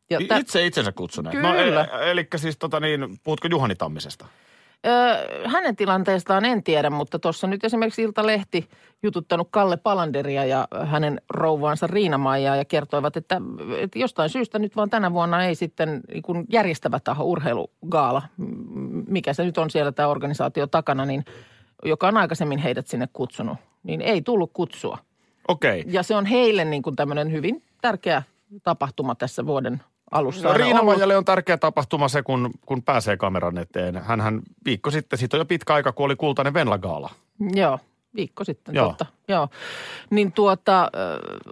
Ja 0.10 0.18
I- 0.22 0.28
tä- 0.28 0.38
Itse 0.38 0.66
itsensä 0.66 0.92
kutsuneet. 0.92 1.36
Kyllä. 1.36 1.54
No, 1.54 1.60
e- 2.00 2.12
eli 2.12 2.28
siis 2.36 2.58
tota 2.58 2.80
niin, 2.80 3.18
puhutko 3.24 3.48
Juhani 3.52 3.76
Tammisesta? 3.76 4.26
Ö, 4.86 5.50
hänen 5.50 5.76
tilanteestaan 5.76 6.46
en 6.46 6.64
tiedä, 6.64 6.90
mutta 6.90 7.20
tuossa 7.20 7.48
nyt 7.48 7.64
esimerkiksi 7.64 8.02
Ilta-Lehti 8.02 8.70
jututtanut 9.04 9.48
Kalle 9.52 9.78
Palanderia 9.78 10.46
ja 10.46 10.68
hänen 10.86 11.22
rouvaansa 11.30 11.88
Riina-Maijaa 11.88 12.56
ja 12.56 12.66
kertoivat, 12.66 13.18
että, 13.18 13.42
että 13.78 14.00
jostain 14.00 14.30
syystä 14.30 14.60
nyt 14.60 14.76
vaan 14.76 14.90
tänä 14.90 15.14
vuonna 15.14 15.46
ei 15.46 15.56
sitten 15.56 16.02
niin 16.14 16.24
kuin 16.24 16.46
järjestävä 16.50 17.00
taho 17.00 17.24
urheilugaala, 17.24 18.22
mikä 19.08 19.34
se 19.34 19.44
nyt 19.44 19.58
on 19.58 19.70
siellä 19.70 19.92
tämä 19.92 20.08
organisaatio 20.10 20.68
takana, 20.68 21.06
niin 21.06 21.26
joka 21.86 22.08
on 22.08 22.18
aikaisemmin 22.18 22.60
heidät 22.60 22.88
sinne 22.88 23.08
kutsunut, 23.14 23.58
niin 23.84 24.02
ei 24.02 24.22
tullut 24.22 24.52
kutsua. 24.54 24.98
Okei. 25.48 25.84
Ja 25.88 26.04
se 26.04 26.16
on 26.16 26.26
heille 26.26 26.66
niin 26.66 26.82
kuin 26.82 26.96
tämmöinen 26.96 27.32
hyvin 27.32 27.64
tärkeä 27.82 28.24
tapahtuma 28.64 29.16
tässä 29.16 29.46
vuoden 29.46 29.82
alussa. 30.12 30.48
No, 30.48 30.54
Riina 30.54 30.80
ollut. 30.80 30.86
Maijalle 30.86 31.18
on 31.18 31.26
tärkeä 31.26 31.58
tapahtuma 31.58 32.08
se, 32.08 32.24
kun, 32.24 32.52
kun 32.66 32.84
pääsee 32.84 33.18
kameran 33.18 33.58
eteen. 33.58 33.96
Hänhän 33.96 34.42
viikko 34.66 34.92
sitten, 34.92 35.20
siitä 35.20 35.38
on 35.38 35.42
jo 35.42 35.46
pitkä 35.46 35.74
aika, 35.74 35.92
kun 35.92 36.06
oli 36.06 36.16
kultainen 36.16 36.54
Venla-gaala. 36.54 37.10
Joo, 37.54 37.80
viikko 38.16 38.44
sitten, 38.44 38.76
Joo. 38.76 38.88
Totta. 38.88 39.06
Joo. 39.28 39.48
Niin 40.10 40.32
tuota, 40.32 40.84
ö, 40.84 40.90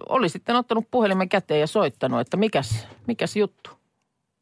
oli 0.08 0.28
sitten 0.28 0.56
ottanut 0.56 0.84
puhelimen 0.90 1.28
käteen 1.28 1.60
ja 1.60 1.66
soittanut, 1.66 2.20
että 2.20 2.36
mikäs, 2.36 2.86
mikäs 3.06 3.36
juttu, 3.36 3.70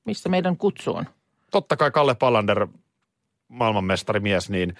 missä 0.05 0.29
meidän 0.29 0.57
kutsu 0.57 0.95
on. 0.95 1.05
Totta 1.51 1.77
kai 1.77 1.91
Kalle 1.91 2.15
Pallander, 2.15 2.67
maailmanmestarimies, 3.49 4.51
niin 4.51 4.75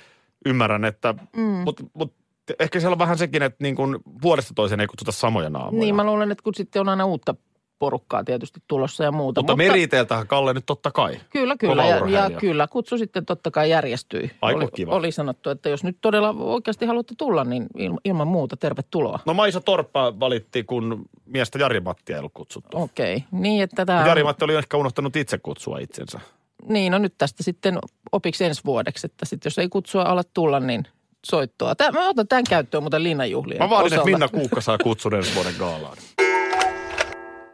ymmärrän, 0.47 0.85
että, 0.85 1.15
mm. 1.37 1.43
mutta 1.43 1.85
mut, 1.95 2.15
ehkä 2.59 2.81
siellä 2.81 2.95
on 2.95 2.99
vähän 2.99 3.19
sekin, 3.19 3.43
että 3.43 3.59
niin 3.63 3.77
kuin 3.77 3.99
vuodesta 4.23 4.55
toiseen 4.55 4.81
ei 4.81 4.87
kutsuta 4.87 5.13
samoja 5.13 5.51
naamoja. 5.51 5.81
Niin 5.81 5.95
mä 5.95 6.05
luulen, 6.05 6.31
että 6.31 6.43
kun 6.43 6.55
sitten 6.55 6.81
on 6.81 6.89
aina 6.89 7.05
uutta 7.05 7.35
porukkaa 7.79 8.25
tietysti 8.25 8.61
tulossa 8.69 9.05
ja 9.05 9.13
muuta. 9.13 9.41
mutta, 9.41 9.53
mutta 9.53 9.71
meriteiltähän 9.71 10.27
Kalle 10.27 10.55
nyt 10.55 10.67
totta 10.67 10.91
kai. 10.91 11.21
Kyllä, 11.31 11.57
kyllä. 11.57 11.85
Ja, 11.85 12.09
ja 12.09 12.31
kyllä, 12.31 12.67
kutsu 12.67 12.99
sitten 12.99 13.27
totta 13.27 13.51
kai 13.51 13.71
järjestyi. 13.71 14.31
Aika 14.43 14.61
oli, 14.61 14.69
kiva. 14.75 14.93
oli 14.93 15.13
sanottu, 15.13 15.51
että 15.51 15.69
jos 15.69 15.85
nyt 15.85 15.99
todella 16.01 16.35
oikeasti 16.39 16.87
haluatte 16.87 17.15
tulla, 17.19 17.45
niin 17.45 17.67
il, 17.77 17.93
ilman 18.05 18.29
muuta 18.29 18.57
tervetuloa. 18.57 19.19
No 19.27 19.35
Maisa 19.35 19.61
Torppa 19.61 20.21
valitti, 20.21 20.65
kun 20.65 21.05
miestä 21.27 21.59
Jari 21.59 21.81
Mattia 21.81 22.17
ei 22.17 22.19
ollut 22.19 22.33
kutsuttu. 22.35 22.77
Okei, 22.83 23.17
okay. 23.17 23.41
niin 23.41 23.63
että 23.63 23.87
tämä... 23.87 24.07
Jari 24.07 24.25
Matti 24.25 24.45
oli 24.45 24.55
ehkä 24.55 24.77
unohtanut 24.77 25.17
itse 25.17 25.39
kutsua 25.39 25.79
itsensä. 25.79 26.21
Niin, 26.69 26.93
no 26.93 26.99
nyt 26.99 27.15
tästä 27.19 27.43
sitten 27.43 27.79
opiksi 28.13 28.45
ensi 28.45 28.63
vuodeksi, 28.65 29.07
että 29.07 29.25
sitten 29.25 29.51
jos 29.51 29.59
ei 29.59 29.69
kutsua 29.69 30.03
ala 30.03 30.23
tulla, 30.35 30.61
niin 30.61 30.85
soittoa. 31.27 31.75
Tää, 31.75 31.93
mä 31.93 32.09
otan 32.09 32.29
tämän 32.29 32.45
käyttöön 32.49 32.83
muuten 32.83 33.03
linnanjuhlien 33.03 33.63
Mä 33.63 33.71
vaadin, 33.71 33.93
että. 33.93 34.05
Minna 34.05 34.29
Kuukka 34.29 34.61
saa 34.61 34.79
kutsun 34.79 35.15
ensi 35.15 35.35
vuoden 35.35 35.55
gaalaan. 35.59 35.97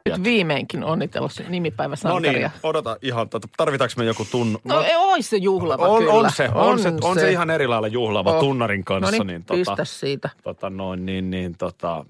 Nyt 0.08 0.25
viimeinkin 0.25 0.84
onnitella 0.84 1.28
se 1.28 1.42
No 1.42 1.49
nimipäiväsankaria. 1.49 2.32
niin, 2.32 2.50
odota 2.62 2.96
ihan, 3.02 3.28
tarvitaanko 3.56 3.94
me 3.96 4.04
joku 4.04 4.26
tunnu? 4.30 4.61
No, 4.64 4.80
ei 4.82 4.96
ois 4.96 5.30
se 5.30 5.37
juhlava 5.37 5.87
on, 5.87 5.99
kyllä. 5.99 6.12
on, 6.12 6.30
se, 6.32 6.49
on, 6.54 6.78
se, 6.78 6.92
on 7.02 7.14
se 7.20 7.30
ihan 7.30 7.50
eri 7.50 7.66
lailla 7.66 7.88
juhlava 7.88 8.32
Oh. 8.32 8.40
tunnarin 8.40 8.84
kanssa. 8.84 9.16
No 9.16 9.25
niin, 9.25 9.26
niin, 9.26 9.44
pistä 9.44 9.73
tota, 9.73 9.84
siitä. 9.84 10.30
tota, 10.42 10.70
noin, 10.70 11.06
niin, 11.06 11.30
niin, 11.30 11.54
tota, 11.58 12.04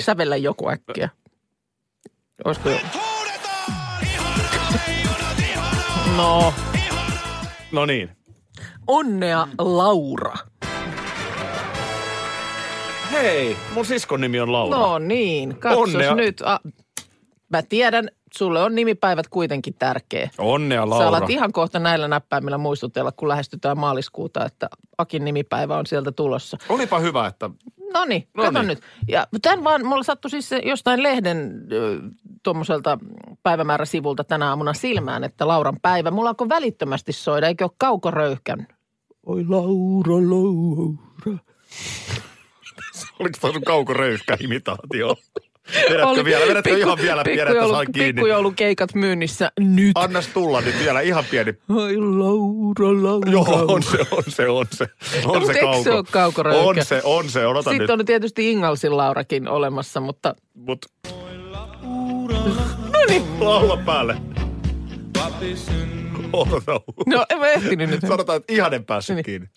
Sävellä 0.00 0.36
joku 0.36 0.68
äkkiä. 0.70 1.08
Olisiko 2.44 2.68
jo? 2.70 2.78
No, 6.16 6.54
no 7.72 7.86
niin. 7.86 8.10
onnea 8.86 9.48
Laura. 9.58 10.34
Hei, 13.12 13.56
mun 13.74 13.84
siskon 13.84 14.20
nimi 14.20 14.40
on 14.40 14.52
Laura. 14.52 14.78
No 14.78 14.98
niin, 14.98 15.56
katsos 15.56 15.94
Onnea. 15.94 16.14
nyt. 16.14 16.40
A, 16.40 16.60
mä 17.48 17.62
tiedän, 17.62 18.08
sulle 18.34 18.62
on 18.62 18.74
nimipäivät 18.74 19.28
kuitenkin 19.28 19.74
tärkeä. 19.78 20.30
Onnea 20.38 20.90
Laura. 20.90 21.04
Sä 21.04 21.08
alat 21.08 21.30
ihan 21.30 21.52
kohta 21.52 21.78
näillä 21.78 22.08
näppäimillä 22.08 22.58
muistutella, 22.58 23.12
kun 23.12 23.28
lähestytään 23.28 23.78
maaliskuuta, 23.78 24.44
että 24.44 24.68
Akin 24.98 25.24
nimipäivä 25.24 25.76
on 25.76 25.86
sieltä 25.86 26.12
tulossa. 26.12 26.56
Olipa 26.68 26.98
hyvä, 26.98 27.26
että 27.26 27.50
No 27.94 28.04
niin, 28.04 28.28
No 28.34 28.42
kato 28.42 28.58
niin. 28.58 28.68
nyt. 28.68 28.80
Ja 29.08 29.26
tämän 29.42 29.64
vaan, 29.64 29.86
mulla 29.86 30.02
sattui 30.02 30.30
siis 30.30 30.50
jostain 30.64 31.02
lehden 31.02 31.52
tuommoiselta 32.42 32.98
päivämääräsivulta 33.42 34.24
tänä 34.24 34.48
aamuna 34.48 34.74
silmään, 34.74 35.24
että 35.24 35.48
Lauran 35.48 35.76
päivä. 35.82 36.10
Mulla 36.10 36.28
alkoi 36.28 36.48
välittömästi 36.48 37.12
soida, 37.12 37.46
eikö 37.46 37.64
ole 37.64 37.70
kaukoröyhkän? 37.78 38.66
Oi 39.26 39.44
Laura, 39.48 40.14
Laura. 40.14 41.38
oliko 43.20 43.38
toi 43.40 43.52
sun 43.52 43.62
kaukoröyhkä 43.64 44.36
imitaatio? 44.40 45.16
Vedätkö 45.90 46.24
vielä, 46.24 46.46
vedätkö 46.48 46.78
ihan 46.78 46.98
vielä 47.02 47.22
pikkujoulu- 47.22 47.70
saan 47.70 47.86
kiinni? 47.92 48.12
Pikkujoulukeikat 48.12 48.94
myynnissä 48.94 49.52
nyt. 49.60 49.92
Annas 49.94 50.26
tulla 50.28 50.60
nyt 50.60 50.74
vielä 50.78 51.00
ihan 51.00 51.24
pieni. 51.30 51.54
Oi 51.68 51.96
Laura, 51.96 53.02
Laura. 53.02 53.32
Joo, 53.32 53.64
on 53.68 53.82
se, 53.82 53.98
on 54.10 54.22
se, 54.28 54.48
on 54.48 54.66
se. 54.72 54.86
On 55.24 55.40
No, 55.40 55.46
se 55.46 55.60
kauko. 55.60 55.82
se 55.82 56.48
ole? 56.48 56.56
On 56.58 56.76
se, 56.84 57.00
on 57.04 57.28
se, 57.30 57.46
odota 57.46 57.70
Sitten 57.70 57.80
nyt. 57.84 57.90
on 58.00 58.06
tietysti 58.06 58.50
Ingalsin 58.52 58.96
Laurakin 58.96 59.48
olemassa, 59.48 60.00
mutta 60.00 60.34
Mut 60.54 60.86
no 62.92 62.98
niin. 63.08 63.22
laula 63.40 63.76
päälle. 63.76 64.16
Odota. 66.32 66.80
No 67.06 67.26
en 67.30 67.38
mä 67.38 67.46
ehtinyt 67.46 67.90
nyt. 67.90 68.00
Sanotaan, 68.08 68.36
että 68.36 68.52
ihan 68.52 68.74
en 68.74 68.84
päässyt 68.84 69.16
Niin. 69.16 69.24
kiinni. 69.24 69.48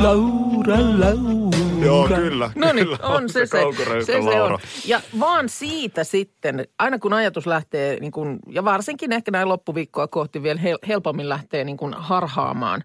Laura, 0.00 0.76
Laura. 0.98 1.45
Joo, 1.84 2.08
kyllä. 2.08 2.50
No 2.54 2.72
niin, 2.72 2.86
kyllä 2.86 2.98
on 3.02 3.28
se 3.28 3.46
se. 3.46 3.58
se, 4.06 4.22
se 4.22 4.42
on. 4.42 4.58
Ja 4.86 5.00
vaan 5.20 5.48
siitä 5.48 6.04
sitten, 6.04 6.68
aina 6.78 6.98
kun 6.98 7.12
ajatus 7.12 7.46
lähtee, 7.46 8.00
niin 8.00 8.12
kun, 8.12 8.38
ja 8.50 8.64
varsinkin 8.64 9.12
ehkä 9.12 9.30
näin 9.30 9.48
loppuviikkoa 9.48 10.08
kohti 10.08 10.42
vielä 10.42 10.60
hel- 10.60 10.86
helpommin 10.88 11.28
lähtee 11.28 11.64
niin 11.64 11.76
kun 11.76 11.94
harhaamaan, 11.98 12.84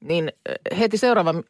niin 0.00 0.32
eh, 0.48 0.78
heti 0.78 0.96
seuraava 0.96 1.32
mm, 1.32 1.40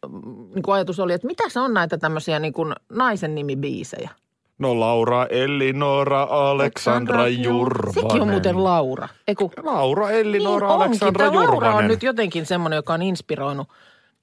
niin 0.54 0.62
kun 0.62 0.74
ajatus 0.74 1.00
oli, 1.00 1.12
että 1.12 1.26
mitä 1.26 1.48
se 1.48 1.60
on 1.60 1.74
näitä 1.74 1.98
tämmöisiä 1.98 2.38
niin 2.38 2.52
kun 2.52 2.74
naisen 2.92 3.34
nimibiisejä? 3.34 4.10
No 4.58 4.80
Laura, 4.80 5.26
Elinora, 5.30 6.22
Aleksandra 6.30 7.28
Jurvanen. 7.28 7.94
Sekin 7.94 8.22
on 8.22 8.28
muuten 8.28 8.64
Laura. 8.64 9.08
Eiku, 9.28 9.52
Laura, 9.62 10.10
Elinora, 10.10 10.66
niin 10.66 10.72
onkin. 10.74 10.86
Aleksandra 10.86 11.24
Tämä 11.26 11.36
Laura 11.36 11.52
on 11.52 11.54
Jurvanen. 11.54 11.88
nyt 11.88 12.02
jotenkin 12.02 12.46
semmoinen, 12.46 12.76
joka 12.76 12.94
on 12.94 13.02
inspiroinut. 13.02 13.68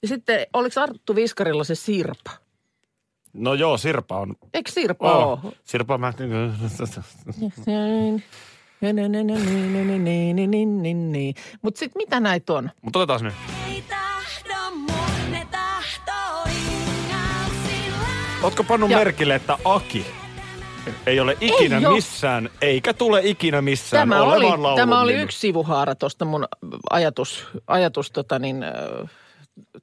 Ja 0.02 0.08
sitten, 0.08 0.46
oliko 0.52 0.80
Arttu 0.80 1.14
Viskarilla 1.14 1.64
se 1.64 1.74
Sirpa? 1.74 2.30
No 3.34 3.54
joo, 3.54 3.78
Sirpa 3.78 4.18
on. 4.18 4.34
Eikö 4.54 4.70
Sirpa 4.70 5.12
Oh. 5.12 5.44
ole? 5.44 5.52
Sirpa 5.64 5.98
mä... 5.98 6.12
Mutta 11.62 11.78
sitten 11.78 12.00
mitä 12.00 12.20
näitä 12.20 12.52
on? 12.52 12.70
Mutta 12.82 12.98
otetaan 12.98 13.24
nyt. 13.24 13.34
Ootko 18.42 18.64
pannut 18.64 18.90
Ja- 18.90 18.96
merkille, 18.98 19.34
että 19.34 19.58
Aki 19.64 20.06
Ei 21.06 21.20
ole 21.20 21.36
ikinä 21.40 21.76
Ei 21.78 21.88
missään, 21.94 22.50
eikä 22.60 22.94
tule 22.94 23.20
ikinä 23.24 23.62
missään 23.62 24.08
Tämä 24.08 24.22
oli, 24.22 24.36
olemaan 24.36 24.62
laulun 24.62 24.78
tämä 24.78 25.00
oli 25.00 25.12
yksi 25.14 25.38
sivuhaara 25.38 25.94
tuosta 25.94 26.24
mun 26.24 26.48
ajatus, 26.90 27.46
ajatus 27.66 28.10
tota 28.10 28.38
niin, 28.38 28.64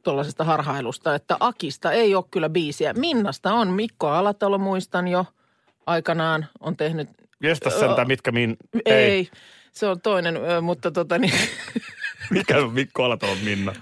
tuollaisesta 0.03 0.43
harhailusta, 0.43 1.15
että 1.15 1.37
Akista 1.39 1.91
ei 1.91 2.15
ole 2.15 2.25
kyllä 2.31 2.49
biisiä. 2.49 2.93
Minnasta 2.93 3.53
on. 3.53 3.67
Mikko 3.67 4.07
Alatalo 4.07 4.57
muistan 4.57 5.07
jo 5.07 5.25
aikanaan 5.85 6.45
on 6.59 6.77
tehnyt. 6.77 7.09
Jestas 7.43 7.79
sentään, 7.79 8.07
mitkä 8.07 8.31
min... 8.31 8.57
Ei, 8.85 8.93
ei 8.93 9.29
se 9.71 9.87
on 9.87 10.01
toinen, 10.01 10.39
mutta 10.61 10.91
tota 10.91 11.17
niin, 11.17 11.33
Mikä 12.31 12.57
on 12.57 12.73
Mikko 12.73 13.03
Alatalon 13.03 13.37
Minna? 13.37 13.73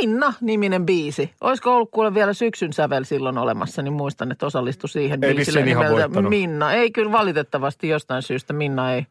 Minna-niminen 0.00 0.86
biisi. 0.86 1.30
Olisiko 1.40 1.76
ollut 1.76 1.90
kuule 1.90 2.14
vielä 2.14 2.32
syksyn 2.32 2.72
sävel 2.72 3.04
silloin 3.04 3.38
olemassa, 3.38 3.82
niin 3.82 3.92
muistan, 3.92 4.32
että 4.32 4.46
osallistui 4.46 4.88
siihen 4.88 5.24
Ei 5.24 5.34
biisille 5.34 5.62
nimeltä 5.62 5.90
voittanut. 5.90 6.30
Minna. 6.30 6.72
Ei 6.72 6.90
kyllä 6.90 7.12
valitettavasti 7.12 7.88
jostain 7.88 8.22
syystä 8.22 8.52
Minna 8.52 8.92
ei. 8.92 9.06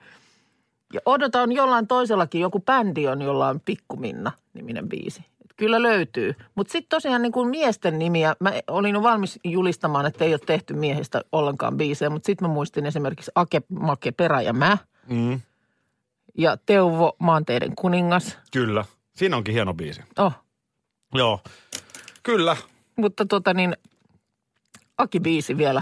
Ja 0.93 0.99
odotan 1.05 1.51
jollain 1.51 1.87
toisellakin, 1.87 2.41
joku 2.41 2.59
bändi 2.59 3.07
on, 3.07 3.21
jolla 3.21 3.47
on 3.47 3.59
Pikku 3.59 3.95
Minna-niminen 3.95 4.89
biisi. 4.89 5.25
Kyllä 5.57 5.81
löytyy. 5.81 6.35
Mutta 6.55 6.71
sitten 6.71 6.89
tosiaan 6.89 7.21
niin 7.21 7.31
kuin 7.31 7.49
miesten 7.49 7.99
nimiä, 7.99 8.35
mä 8.39 8.53
olin 8.67 9.03
valmis 9.03 9.39
julistamaan, 9.43 10.05
että 10.05 10.25
ei 10.25 10.33
ole 10.33 10.39
tehty 10.45 10.73
miehistä 10.73 11.21
ollenkaan 11.31 11.77
biisejä, 11.77 12.09
mutta 12.09 12.25
sitten 12.25 12.47
mä 12.47 12.53
muistin 12.53 12.85
esimerkiksi 12.85 13.31
Ake, 13.35 13.61
Make, 13.69 14.11
Perä 14.11 14.41
ja 14.41 14.53
Mä 14.53 14.77
Mm, 15.09 15.41
ja 16.37 16.57
Teuvo, 16.65 17.15
Maanteiden 17.19 17.75
kuningas. 17.75 18.37
kyllä. 18.51 18.85
Siinä 19.15 19.37
onkin 19.37 19.53
hieno 19.53 19.73
biisi. 19.73 20.01
Oh, 20.19 20.33
Joo. 21.13 21.39
Kyllä. 22.23 22.57
Mutta 22.95 23.25
tota 23.25 23.53
niin, 23.53 23.75
Aki-biisi 24.97 25.57
vielä, 25.57 25.81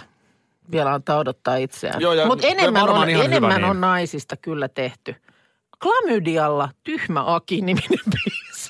vielä 0.72 0.94
antaa 0.94 1.18
odottaa 1.18 1.56
itseään. 1.56 2.02
Joo, 2.02 2.14
ja 2.14 2.26
Mutta 2.26 2.48
enemmän, 2.48 2.90
on, 2.90 3.10
ihan 3.10 3.10
hyvä 3.12 3.24
enemmän 3.24 3.56
niin. 3.62 3.70
on 3.70 3.82
naisista 3.82 4.38
kyllä 4.38 4.68
tehty. 4.68 5.16
Klamydialla 5.82 6.70
Tyhmä 6.84 7.36
Aki-niminen 7.36 8.00
biisi. 8.14 8.70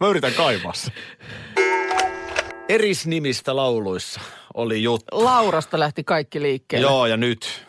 Mä 0.00 0.08
yritän 0.08 0.32
kaivaa 0.32 0.72
se. 0.72 0.92
Erisnimistä 2.68 3.56
lauluissa 3.56 4.20
oli 4.54 4.82
juttu. 4.82 5.24
Laurasta 5.24 5.78
lähti 5.78 6.04
kaikki 6.04 6.42
liikkeelle. 6.42 6.86
Joo, 6.86 7.06
ja 7.06 7.16
nyt. 7.16 7.66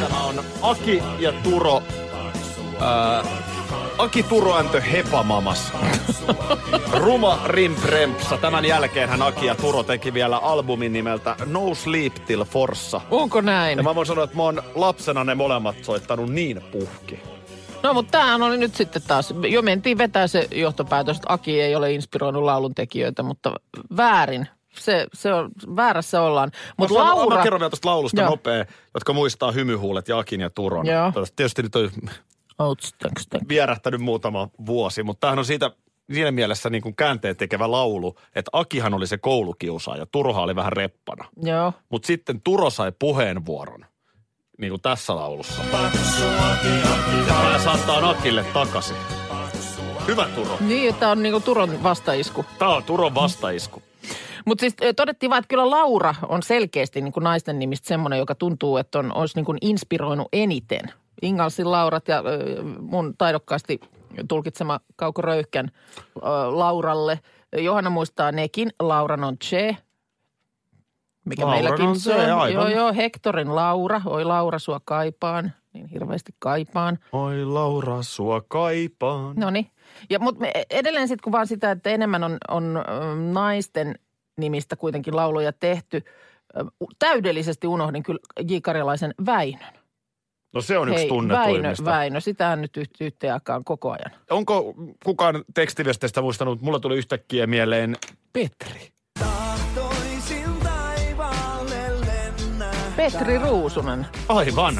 Tämä 0.00 0.24
on 0.24 0.44
Aki 0.62 1.02
ja 1.18 1.32
Turo. 1.32 1.82
Aki 4.00 4.22
Turo 4.22 4.54
and 4.54 4.68
the 4.68 4.82
Hepamamas. 4.92 5.72
Ruma 6.92 7.40
Rimprempsa. 7.46 8.36
Tämän 8.38 8.64
jälkeen 8.64 9.08
hän 9.08 9.22
Aki 9.22 9.46
ja 9.46 9.54
Turo 9.54 9.82
teki 9.82 10.14
vielä 10.14 10.38
albumin 10.38 10.92
nimeltä 10.92 11.36
No 11.46 11.74
Sleep 11.74 12.14
Till 12.14 12.44
Forssa. 12.44 13.00
Onko 13.10 13.40
näin? 13.40 13.76
Ja 13.78 13.82
mä 13.82 13.94
voin 13.94 14.06
sanoa, 14.06 14.24
että 14.24 14.36
mä 14.36 14.42
oon 14.42 14.62
lapsena 14.74 15.24
ne 15.24 15.34
molemmat 15.34 15.76
soittanut 15.84 16.30
niin 16.30 16.62
puhki. 16.72 17.20
No 17.82 17.94
mutta 17.94 18.10
tämähän 18.10 18.42
oli 18.42 18.58
nyt 18.58 18.74
sitten 18.74 19.02
taas, 19.02 19.34
jo 19.48 19.62
mentiin 19.62 19.98
vetää 19.98 20.26
se 20.26 20.48
johtopäätös, 20.50 21.16
että 21.16 21.32
Aki 21.32 21.60
ei 21.60 21.76
ole 21.76 21.92
inspiroinut 21.92 22.42
lauluntekijöitä, 22.42 23.22
mutta 23.22 23.54
väärin. 23.96 24.48
Se, 24.78 25.06
se 25.14 25.32
on, 25.34 25.50
väärässä 25.76 26.22
ollaan. 26.22 26.50
Mutta 26.76 26.94
sanon- 26.94 27.16
Laura, 27.18 27.36
mä 27.36 27.42
kerron 27.42 27.60
vielä 27.60 27.70
tuosta 27.70 27.88
laulusta 27.88 28.20
Joo. 28.20 28.30
nopea, 28.30 28.64
jotka 28.94 29.12
muistaa 29.12 29.52
hymyhuulet 29.52 30.08
ja 30.08 30.18
Akin 30.18 30.40
ja 30.40 30.50
Turon. 30.50 30.86
Joo. 30.86 31.12
Tietysti 31.36 31.62
nyt 31.62 31.76
on 31.76 31.90
Outs, 32.60 32.94
vierähtänyt 33.48 34.00
muutama 34.00 34.48
vuosi, 34.66 35.02
mutta 35.02 35.20
tämähän 35.20 35.38
on 35.38 35.44
siitä 35.44 35.70
siinä 36.12 36.30
mielessä 36.30 36.70
niin 36.70 36.82
kuin 36.82 36.96
käänteen 36.96 37.36
tekevä 37.36 37.70
laulu, 37.70 38.16
että 38.34 38.50
Akihan 38.52 38.94
oli 38.94 39.06
se 39.06 39.18
koulukiusaaja, 39.18 40.06
Turohan 40.06 40.44
oli 40.44 40.56
vähän 40.56 40.72
reppana. 40.72 41.24
Joo. 41.42 41.72
Mutta 41.88 42.06
sitten 42.06 42.40
Turo 42.40 42.70
sai 42.70 42.92
puheenvuoron, 42.98 43.86
niin 44.58 44.70
kuin 44.70 44.82
tässä 44.82 45.16
laulussa. 45.16 45.62
Ja 47.28 47.34
pääsi 47.34 47.68
antaa 47.68 48.10
Akille 48.10 48.44
takaisin. 48.44 48.96
Hyvä 50.06 50.28
Turo. 50.34 50.56
Niin, 50.60 50.94
tämä 50.94 51.12
on 51.12 51.22
niinku 51.22 51.40
Turon 51.40 51.82
vastaisku. 51.82 52.44
Tämä 52.58 52.74
on 52.74 52.84
Turon 52.84 53.14
vastaisku. 53.14 53.82
Mutta 54.44 54.60
siis 54.60 54.74
todettiin 54.96 55.30
vaan, 55.30 55.38
että 55.38 55.48
kyllä 55.48 55.70
Laura 55.70 56.14
on 56.28 56.42
selkeästi 56.42 57.00
niin 57.00 57.12
kuin 57.12 57.24
naisten 57.24 57.58
nimistä 57.58 57.88
semmoinen, 57.88 58.18
joka 58.18 58.34
tuntuu, 58.34 58.76
että 58.76 58.98
on, 58.98 59.16
olisi 59.16 59.36
niin 59.36 59.44
kuin 59.44 59.58
inspiroinut 59.60 60.28
eniten. 60.32 60.92
Ingalsin 61.22 61.70
Laurat 61.70 62.08
ja 62.08 62.22
mun 62.80 63.14
taidokkaasti 63.18 63.80
tulkitsema 64.28 64.80
Kauko 64.96 65.22
Röyhkän 65.22 65.70
Lauralle. 66.50 67.20
Johanna 67.56 67.90
muistaa 67.90 68.32
nekin. 68.32 68.70
Lauran 68.80 69.24
on 69.24 69.38
Che. 69.38 69.76
Mikä 71.24 71.42
Lauran 71.42 71.62
meilläkin 71.62 71.86
on 71.86 71.98
se 72.00 72.14
on. 72.14 72.20
aivan. 72.20 72.52
Joo, 72.52 72.68
joo, 72.68 72.92
Hectorin 72.92 73.56
Laura. 73.56 74.00
Oi 74.06 74.24
Laura, 74.24 74.58
sua 74.58 74.80
kaipaan. 74.84 75.52
Niin 75.72 75.86
hirveästi 75.86 76.32
kaipaan. 76.38 76.98
Oi 77.12 77.44
Laura, 77.44 78.02
sua 78.02 78.40
kaipaan. 78.48 79.36
No 79.36 79.50
niin. 79.50 79.70
Ja, 80.10 80.18
mutta 80.18 80.44
edelleen 80.70 81.08
sitten 81.08 81.24
kun 81.24 81.32
vaan 81.32 81.46
sitä, 81.46 81.70
että 81.70 81.90
enemmän 81.90 82.24
on, 82.24 82.38
on 82.48 82.78
naisten 83.32 83.94
nimistä 84.38 84.76
kuitenkin 84.76 85.16
lauluja 85.16 85.52
tehty. 85.52 86.02
Täydellisesti 86.98 87.66
unohdin 87.66 88.02
kyllä 88.02 88.20
J. 88.48 88.56
Karjalaisen 88.62 89.14
Väinön. 89.26 89.79
No 90.52 90.60
se 90.60 90.78
on 90.78 90.88
yksi 90.88 90.98
Väinö, 91.00 91.08
tunnetuimmista. 91.08 91.84
Väinö, 91.84 92.20
sitä 92.20 92.56
nyt 92.56 92.76
yht- 92.76 92.96
yhteen 93.00 93.34
aikaan 93.34 93.64
koko 93.64 93.90
ajan. 93.90 94.20
Onko 94.30 94.74
kukaan 95.04 95.44
tekstiviesteistä 95.54 96.22
muistanut, 96.22 96.60
mulla 96.62 96.80
tuli 96.80 96.96
yhtäkkiä 96.98 97.46
mieleen 97.46 97.96
Petri. 98.32 98.88
Petri 102.96 103.38
Ruusunen. 103.38 104.06
Aivan. 104.28 104.74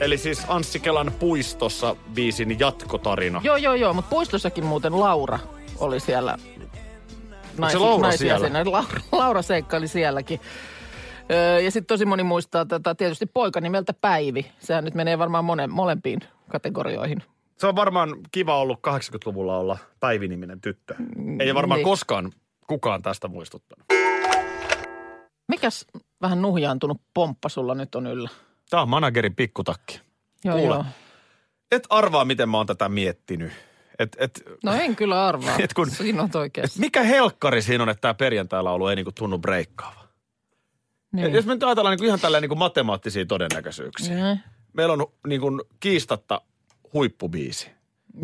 Eli 0.00 0.18
siis 0.18 0.42
Anssi 0.48 0.80
Kelan 0.80 1.12
puistossa 1.18 1.96
biisin 2.14 2.58
jatkotarina. 2.58 3.40
Joo, 3.44 3.56
joo, 3.56 3.74
joo, 3.74 3.94
mutta 3.94 4.10
puistossakin 4.10 4.64
muuten 4.64 5.00
Laura 5.00 5.38
oli 5.78 6.00
siellä. 6.00 6.38
se 7.72 7.78
Laura 7.78 8.12
siellä? 8.12 8.50
Laura, 8.64 9.00
Laura 9.12 9.42
seikkaili 9.42 9.88
sielläkin. 9.88 10.40
Öö, 11.30 11.60
ja 11.60 11.70
sitten 11.70 11.86
tosi 11.86 12.04
moni 12.04 12.22
muistaa 12.22 12.64
tätä 12.66 12.94
tietysti 12.94 13.26
poika 13.26 13.60
nimeltä 13.60 13.92
Päivi. 13.92 14.46
Sehän 14.58 14.84
nyt 14.84 14.94
menee 14.94 15.18
varmaan 15.18 15.44
monen, 15.44 15.70
molempiin 15.70 16.20
kategorioihin. 16.48 17.22
Se 17.58 17.66
on 17.66 17.76
varmaan 17.76 18.16
kiva 18.32 18.58
ollut 18.58 18.78
80-luvulla 18.88 19.58
olla 19.58 19.78
Päivi-niminen 20.00 20.60
tyttö. 20.60 20.94
Ei 21.40 21.50
ole 21.50 21.54
varmaan 21.54 21.78
niin. 21.78 21.84
koskaan 21.84 22.32
kukaan 22.66 23.02
tästä 23.02 23.28
muistuttanut. 23.28 23.86
Mikäs 25.48 25.86
vähän 26.22 26.42
nuhjaantunut 26.42 27.00
pomppa 27.14 27.48
sulla 27.48 27.74
nyt 27.74 27.94
on 27.94 28.06
yllä? 28.06 28.28
Tämä 28.70 28.82
on 28.82 28.88
managerin 28.88 29.34
pikkutakki. 29.36 30.00
Joo, 30.44 30.58
Kuule. 30.58 30.74
joo. 30.74 30.84
Et 31.72 31.86
arvaa, 31.90 32.24
miten 32.24 32.48
mä 32.48 32.56
oon 32.56 32.66
tätä 32.66 32.88
miettinyt. 32.88 33.52
Et, 33.98 34.16
et, 34.20 34.42
No 34.64 34.72
en 34.72 34.96
kyllä 34.96 35.26
arvaa. 35.26 35.56
Et 35.64 35.72
kun- 35.72 35.90
Siinä 35.90 36.22
on 36.22 36.30
oikeassa. 36.34 36.80
mikä 36.80 37.02
helkkari 37.02 37.62
siinä 37.62 37.82
on, 37.82 37.88
että 37.88 38.00
tämä 38.00 38.14
perjantai-laulu 38.14 38.86
ei 38.86 38.96
niinku 38.96 39.12
tunnu 39.12 39.38
breikkaava. 39.38 40.01
Niin. 41.12 41.32
Jos 41.34 41.46
me 41.46 41.54
nyt 41.54 41.62
ajatellaan 41.62 41.92
niinku 41.92 42.04
ihan 42.04 42.20
tälleen 42.20 42.42
niinku 42.42 42.54
matemaattisia 42.54 43.26
todennäköisyyksiä. 43.26 44.14
Niin. 44.14 44.40
Meillä 44.72 44.92
on 44.92 45.06
niinku 45.26 45.64
kiistatta 45.80 46.40
huippubiisi. 46.92 47.70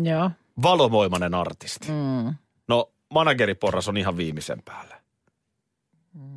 Joo. 0.03 0.31
Valovoimainen 0.61 1.33
artisti. 1.35 1.87
Mm. 1.87 2.33
No, 2.67 2.91
manageriporras 3.13 3.87
on 3.87 3.97
ihan 3.97 4.17
viimeisen 4.17 4.61
päällä. 4.65 4.99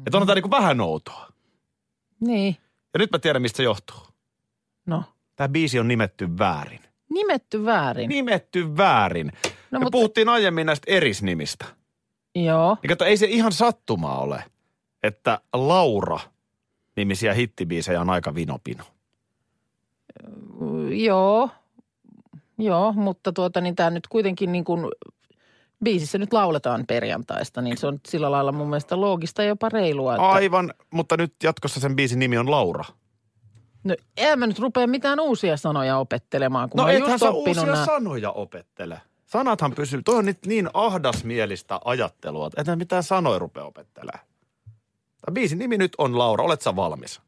Että 0.06 0.18
on 0.18 0.26
tämä 0.26 0.34
niinku 0.34 0.50
vähän 0.50 0.80
outoa. 0.80 1.28
Niin. 2.20 2.56
Ja 2.94 2.98
nyt 2.98 3.10
mä 3.12 3.18
tiedän, 3.18 3.42
mistä 3.42 3.56
se 3.56 3.62
johtuu. 3.62 4.00
No. 4.86 5.04
Tämä 5.36 5.48
biisi 5.48 5.78
on 5.78 5.88
nimetty 5.88 6.38
väärin. 6.38 6.80
Nimetty 7.10 7.64
väärin. 7.64 8.08
Nimetty 8.08 8.76
väärin. 8.76 9.26
no, 9.26 9.50
No, 9.70 9.78
me 9.78 9.84
mutta, 9.84 9.90
puhuttiin 9.90 10.28
aiemmin 10.28 10.66
näistä 10.66 10.84
erisnimistä. 10.92 11.64
Joo. 12.34 12.76
Niin 12.82 12.88
kato, 12.88 13.04
ei 13.04 13.16
se 13.16 13.26
ihan 13.26 13.52
sattumaa 13.52 14.18
ole, 14.18 14.44
että 15.02 15.40
Laura 15.52 16.20
nimisiä 16.96 17.34
hittibiisejä 17.34 18.00
on 18.00 18.10
aika 18.10 18.34
vinopino. 18.34 18.84
Joo. 20.90 21.48
Joo, 22.58 22.92
mutta 22.92 23.32
tuota 23.32 23.60
niin 23.60 23.76
tämä 23.76 23.90
nyt 23.90 24.06
kuitenkin 24.06 24.52
niin 24.52 24.64
kuin 24.64 24.86
biisissä 25.84 26.18
nyt 26.18 26.32
lauletaan 26.32 26.84
perjantaista, 26.86 27.62
niin 27.62 27.76
se 27.76 27.86
on 27.86 28.00
sillä 28.08 28.30
lailla 28.30 28.52
mun 28.52 28.68
mielestä 28.68 29.00
loogista 29.00 29.42
ja 29.42 29.48
jopa 29.48 29.68
reilua. 29.68 30.14
Että, 30.14 30.28
Aivan, 30.28 30.74
mutta 30.90 31.16
nyt 31.16 31.34
jatkossa 31.42 31.80
sen 31.80 31.96
biisin 31.96 32.18
nimi 32.18 32.38
on 32.38 32.50
Laura. 32.50 32.84
No, 33.84 33.94
en 34.16 34.38
mä 34.38 34.46
nyt 34.46 34.58
rupea 34.58 34.86
mitään 34.86 35.20
uusia 35.20 35.56
sanoja 35.56 35.98
opettelemaan, 35.98 36.70
kun 36.70 36.78
No 36.78 36.84
mä 36.84 36.92
just 36.92 37.22
oppinut 37.22 37.58
uusia 37.58 37.74
nää. 37.74 37.86
sanoja 37.86 38.30
opettele. 38.30 39.00
Sanathan 39.26 39.72
pysyy. 39.72 40.02
Toi 40.02 40.16
on 40.18 40.24
nyt 40.24 40.46
niin 40.46 40.68
ahdasmielistä 40.74 41.80
ajattelua, 41.84 42.50
että 42.56 42.76
mitään 42.76 43.02
sanoja 43.02 43.38
rupea 43.38 43.64
opettelemaan. 43.64 44.26
Tämä 45.24 45.34
biisin 45.34 45.58
nimi 45.58 45.78
nyt 45.78 45.92
on 45.98 46.18
Laura. 46.18 46.44
Olet 46.44 46.62
sä 46.62 46.76
valmis 46.76 47.20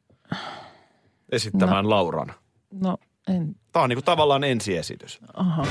esittämään 1.33 1.85
no. 1.85 1.91
Lauran? 1.91 2.35
No, 2.71 2.97
en, 3.29 3.57
Tämä 3.73 3.83
on 3.83 3.89
niinku 3.89 4.03
tavallaan 4.03 4.45
ensiesitys. 4.45 5.19
aha. 5.35 5.67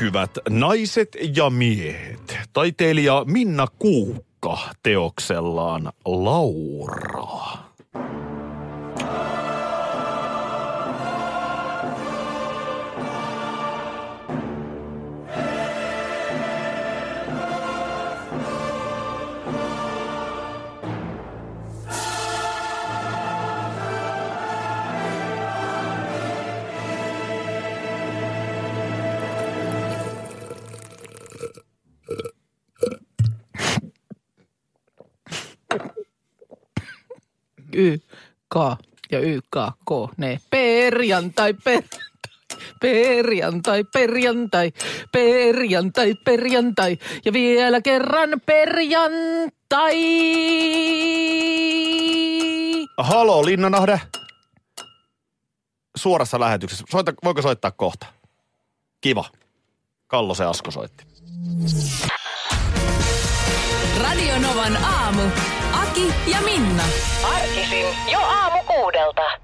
Hyvät 0.00 0.30
naiset 0.48 1.08
ja 1.36 1.50
miehet, 1.50 2.38
taiteilija 2.52 3.24
Minna 3.26 3.66
Kuukka 3.78 4.58
teoksellaan 4.82 5.92
Laura. 6.04 7.64
Y, 37.76 37.98
K 38.48 38.56
ja 39.12 39.20
Y, 39.20 39.40
K, 39.50 39.56
K, 39.88 39.90
ne. 40.16 40.40
Perjantai, 40.50 41.54
perjantai. 41.54 42.14
Perjantai, 42.80 43.84
perjantai, 43.84 44.72
perjantai, 45.12 46.14
perjantai 46.24 46.98
ja 47.24 47.32
vielä 47.32 47.80
kerran 47.80 48.40
perjantai. 48.46 49.96
Halo, 52.98 53.44
Linnanahde. 53.44 54.00
Suorassa 55.96 56.40
lähetyksessä. 56.40 56.84
Soita, 56.90 57.12
voiko 57.24 57.42
soittaa 57.42 57.70
kohta? 57.70 58.06
Kiva. 59.00 59.24
Kallo 60.06 60.34
se 60.34 60.44
Asko 60.44 60.70
soitti. 60.70 61.04
Radio 64.00 64.38
Novan 64.38 64.76
aamu. 64.76 65.22
Aki 65.94 66.30
ja 66.30 66.40
Minna. 66.40 66.82
Arkisin 67.36 67.86
jo 68.12 68.18
aamu 68.18 68.58
kuudelta. 68.66 69.43